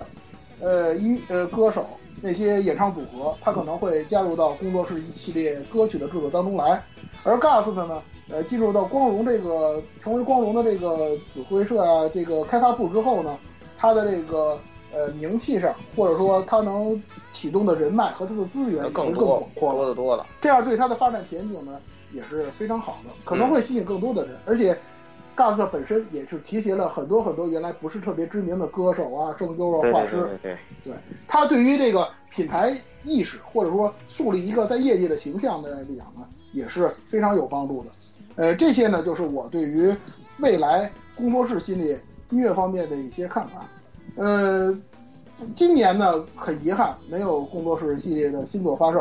[0.61, 1.87] 呃，音呃歌手
[2.21, 6.83] 那些演唱组合，他可能会加入到工作室一系列歌曲的制作当中来。
[7.23, 13.35] 而 GAS 的呢，呃，进入到光荣这个成为光荣的这个指挥社啊，这个开发部之后呢，
[13.79, 14.59] 他的这个
[14.93, 17.03] 呃名气上，或者说他能
[17.33, 20.27] 启动的人脉和他的资源更更广阔多的多了。
[20.43, 21.81] 这样对他的发展前景呢
[22.13, 24.37] 也是非常好的，可能会吸引更多的人。
[24.47, 24.77] 而且
[25.37, 30.17] GAS 本身也是提携了很多很多原来不是特别知名的歌手啊、声优啊、画师。
[30.17, 30.95] 对对对对，
[31.27, 36.27] 他对于这个品牌意识或者说树立一个在业界的形象的来讲呢。
[36.53, 37.91] 也是非常有帮助的，
[38.35, 39.95] 呃，这些呢就是我对于
[40.41, 41.93] 未来工作室系列
[42.31, 43.65] 音乐方面的一些看法。
[44.17, 44.77] 呃，
[45.55, 49.01] 今年呢很遗憾没有工作室系列的新作发售。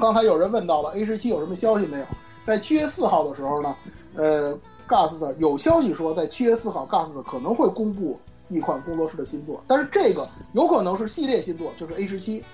[0.00, 2.04] 刚才有人问到了 A 十七有什么消息没有？
[2.46, 3.74] 在七月四号的时候呢，
[4.14, 12.44] 呃，Gust 有消息说在七月四号 Gust 可能会公布一款工作室的新作，但是这个有可能是系列新作，就是 A 十七，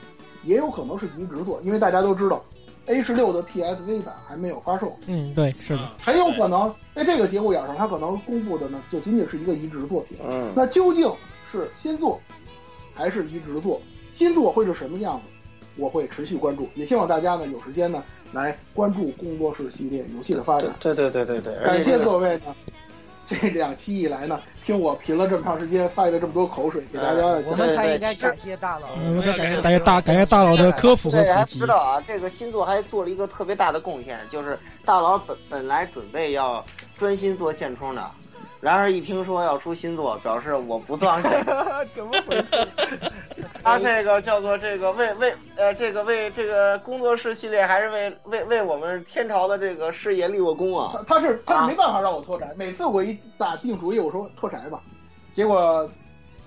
[0.44, 2.40] 也有可能是移植作，因为大家都知道
[2.86, 4.96] A 十六的 PSV 版还没有发售。
[5.06, 10.16] 嗯，对，是的，很有可能在这个节骨眼上，它可能公布的呢就仅仅是一个移植作品。
[10.24, 11.12] 嗯，那究竟
[11.50, 12.20] 是新作
[12.94, 13.80] 还是移植作？
[14.12, 15.22] 新作会是什么样子？
[15.76, 18.02] 我会持续关注，也希望大家呢有时间呢
[18.32, 20.70] 来关注工作室系列游戏的发展。
[20.80, 22.54] 对对对对对，感谢各位呢，
[23.26, 28.88] 这两期以来呢，听我贫了这么长时间，发了这么多口水，给大家我们才应该感谢大佬。
[28.94, 31.66] 我们该感谢感谢大感谢大佬的科普和对，还普及知。
[31.66, 36.64] 道啊，这个新作还做了一个特别大的贡献，就是大佬本本来准备要
[36.98, 38.10] 专心做现充的，
[38.60, 41.28] 然而一听说要出新作，表示我不放弃。
[41.92, 42.68] 怎么回事？
[43.62, 50.92] 他这个叫做这个为为呃这个为这个工作室系列还是为为为我们天朝的这个事业立过功啊！
[50.94, 54.80] 他他是他是没办法让我脱宅，每次我一打定主意，我说脱宅吧，
[55.32, 55.88] 结果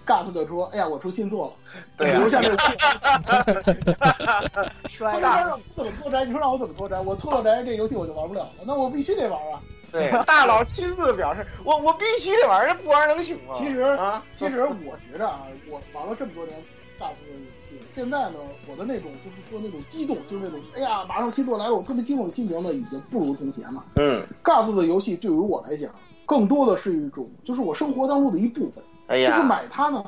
[0.05, 1.53] ，gas 就说：“哎呀，我出新作了。”
[1.97, 2.57] 对啊留下这个。
[4.87, 6.25] 摔他说让我怎么脱宅？
[6.25, 6.99] 你说让我怎么脱宅？
[6.99, 8.49] 我脱了宅，这游戏我就玩不了了。
[8.65, 9.61] 那我必须得玩啊！
[9.91, 13.53] 对，大佬亲自表示，我我必须得玩，这不玩能行吗？
[13.53, 16.57] 其实啊，其实我觉着啊，我玩了这么多年
[17.03, 18.35] 大部分游戏，现在呢，
[18.65, 23.83] 我的那种就是说那种激动，就是那种哎呀，马上新作来了，我特别激动的心情呢，已经不如从前了。
[23.95, 25.93] 嗯，GAS 的游戏对于我来讲，
[26.25, 30.01] 更多的是一种就是我生活当中的一部分，哎呀就是买它呢，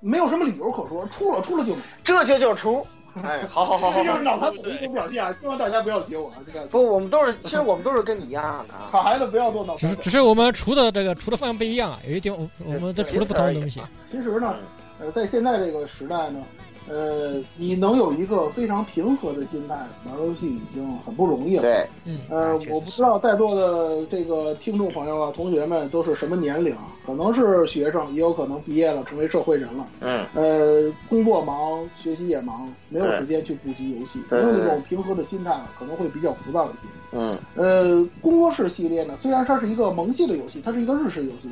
[0.00, 2.86] 没有什么理由可说，出了出了就买，这就叫出。
[3.24, 4.22] 哎，好好好这 就是。
[4.22, 5.32] 脑残粉的一种表现啊！
[5.32, 8.86] 希望大家不要学我啊，这个不，我们都是，其实我们都是跟你一样的啊。
[8.92, 9.90] 好孩子不要做脑残粉。
[9.90, 13.82] 只是只是我们除的这个除的方向不一样啊，有一点我我们这除了不同的东西。
[14.04, 14.54] 其实呢，
[15.00, 16.42] 呃，在现在这个时代呢，
[16.88, 21.62] 呃，你能有一个非常平和的心态玩游戏已经很不容易了。
[21.62, 26.92] 对，嗯，呃，我不知道在座的这个听众朋友啊、同学们都是什么年龄啊？
[27.06, 29.86] 可能是学生，也有可能毕业了，成为社会人了。
[30.00, 36.88] 嗯，呃，工作忙，学习也忙，没有时间去顾及游戏，没有那种平和的心态了，可能会比较浮躁一些。
[37.12, 41.48] 嗯，呃，工作室系列呢，虽然它是一个萌系的游戏，它是一个日式游戏，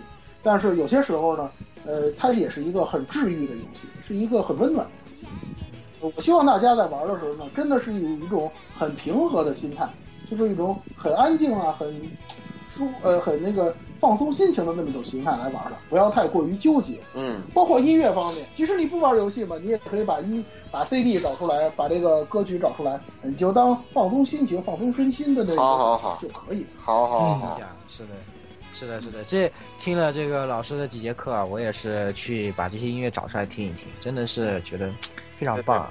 [0.47, 1.51] 但是有些时候呢，
[1.85, 5.27] 呃，它也是一个很治愈的游戏，是一个很温暖的游戏。
[6.01, 8.49] 呃我希望大家在玩的时候呢，真的是有一种
[8.79, 9.89] 很平和的心态，
[10.31, 12.01] 就是一种很安静啊，很
[12.69, 17.01] 舒呃很那个放松心情的那么一种心态来玩的，不要太过于纠结。
[17.15, 26.65] 嗯，包括音乐方面，即使你不玩游戏嘛，你也可以把音把 CD 找出来，把这个歌曲找出来，你就当放松心情、放松身心的那种好好好就可以。
[26.79, 28.11] 好好嗯好，是的，
[28.77, 29.25] 是的，是的。
[29.25, 34.91] 这听了这个老师的几节课啊，我也是去把这些音乐找出来听一听，真的是觉得
[35.35, 35.89] 非常棒。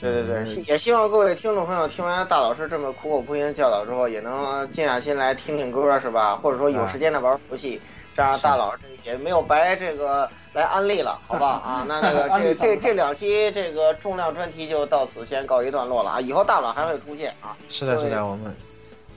[0.00, 6.36] 对对对，也希望各位听众朋友听完大老师这么苦口婆心的教导之后，也能静下心来听听歌，是吧？
[6.36, 7.80] 或者说有时间的玩游戏，
[8.16, 11.60] 这样大老师也没有白这个来安利了，好吧？
[11.66, 17.56] 啊，那那个这这这两期这个重量专题就到此先告一段落了啊，以后大佬还会出现啊。
[17.68, 18.54] 是的，是的，我们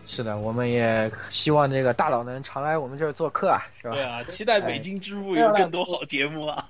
[0.06, 4.04] 是的，我们也希望这个大佬能常来我们这儿做客啊，是吧对？
[4.04, 6.64] 啊，期待北京之父有更多好节目啊！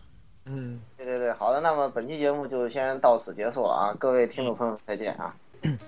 [0.45, 5.35] 嗯，对对对，好的，那么本期节目就先到此结束了啊，各位听众朋友再见啊。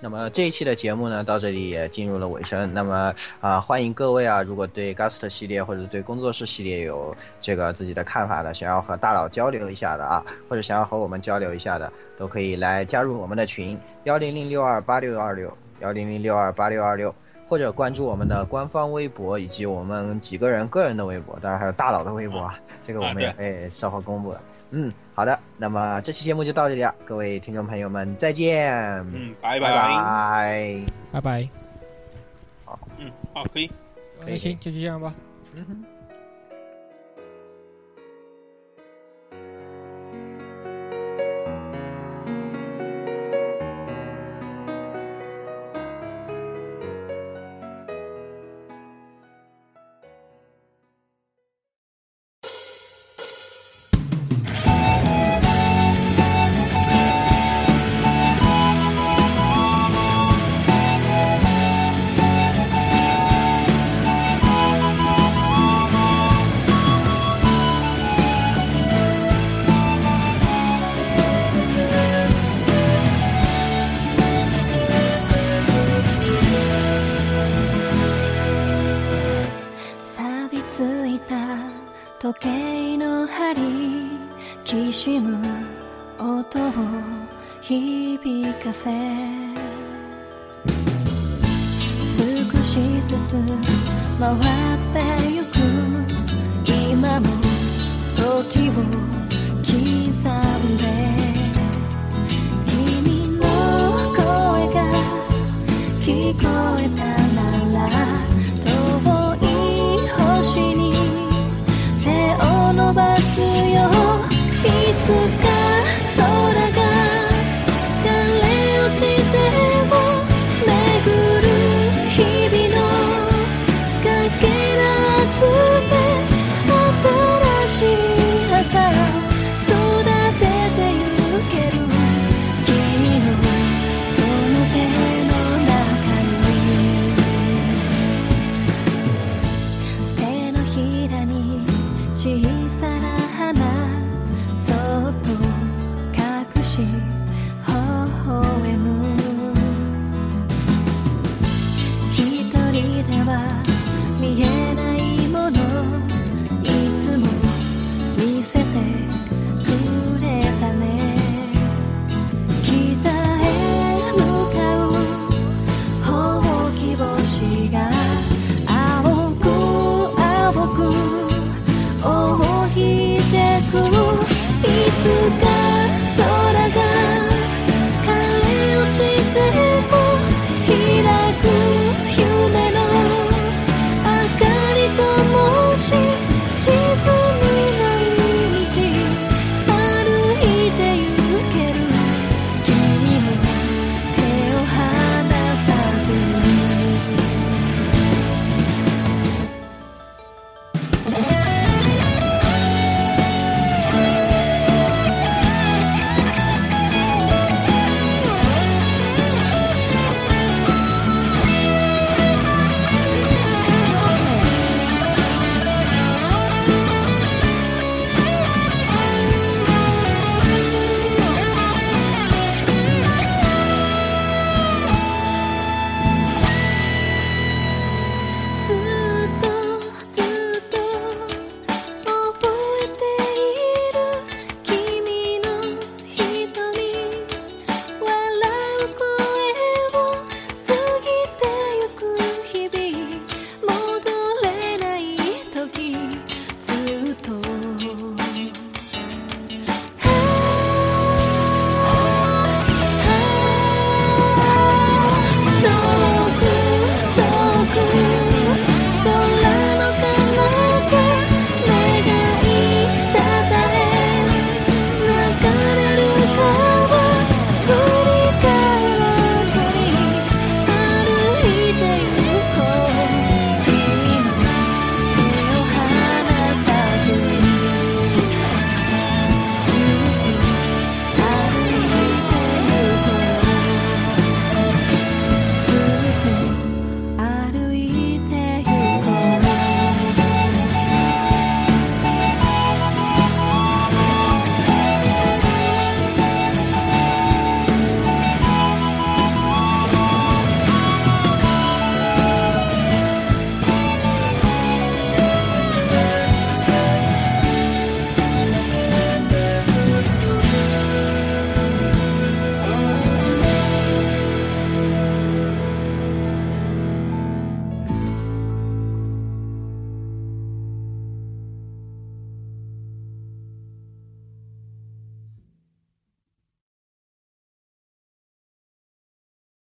[0.00, 2.68] 那么这一期的节目呢，到这里也进入了尾声。
[2.74, 17.14] 那么啊、欢迎各位啊，如果对 Gust 系列或者对工作室系列有这个自己的看法的，想要和大佬交流一下的啊，或者想要和我们交流一下的，都可以来加入我们的群幺零零六二八六二六幺零零六二八六二六。
[17.48, 24.40] 或者关注我们的官方微博以及我们几个人个人的微博，当然还有大佬的微博啊，这个我们也会稍后公布的。
[24.72, 28.70] 嗯，好的，那么这期节目就到这里了，各位听众朋友们再见，
[29.14, 29.88] 嗯，拜拜拜。
[29.88, 31.48] 拜拜拜。
[32.66, 32.78] 好。
[32.98, 33.70] 嗯，好，可以。
[34.26, 35.14] 那行，就这样吧。
[35.56, 35.97] 嗯哼。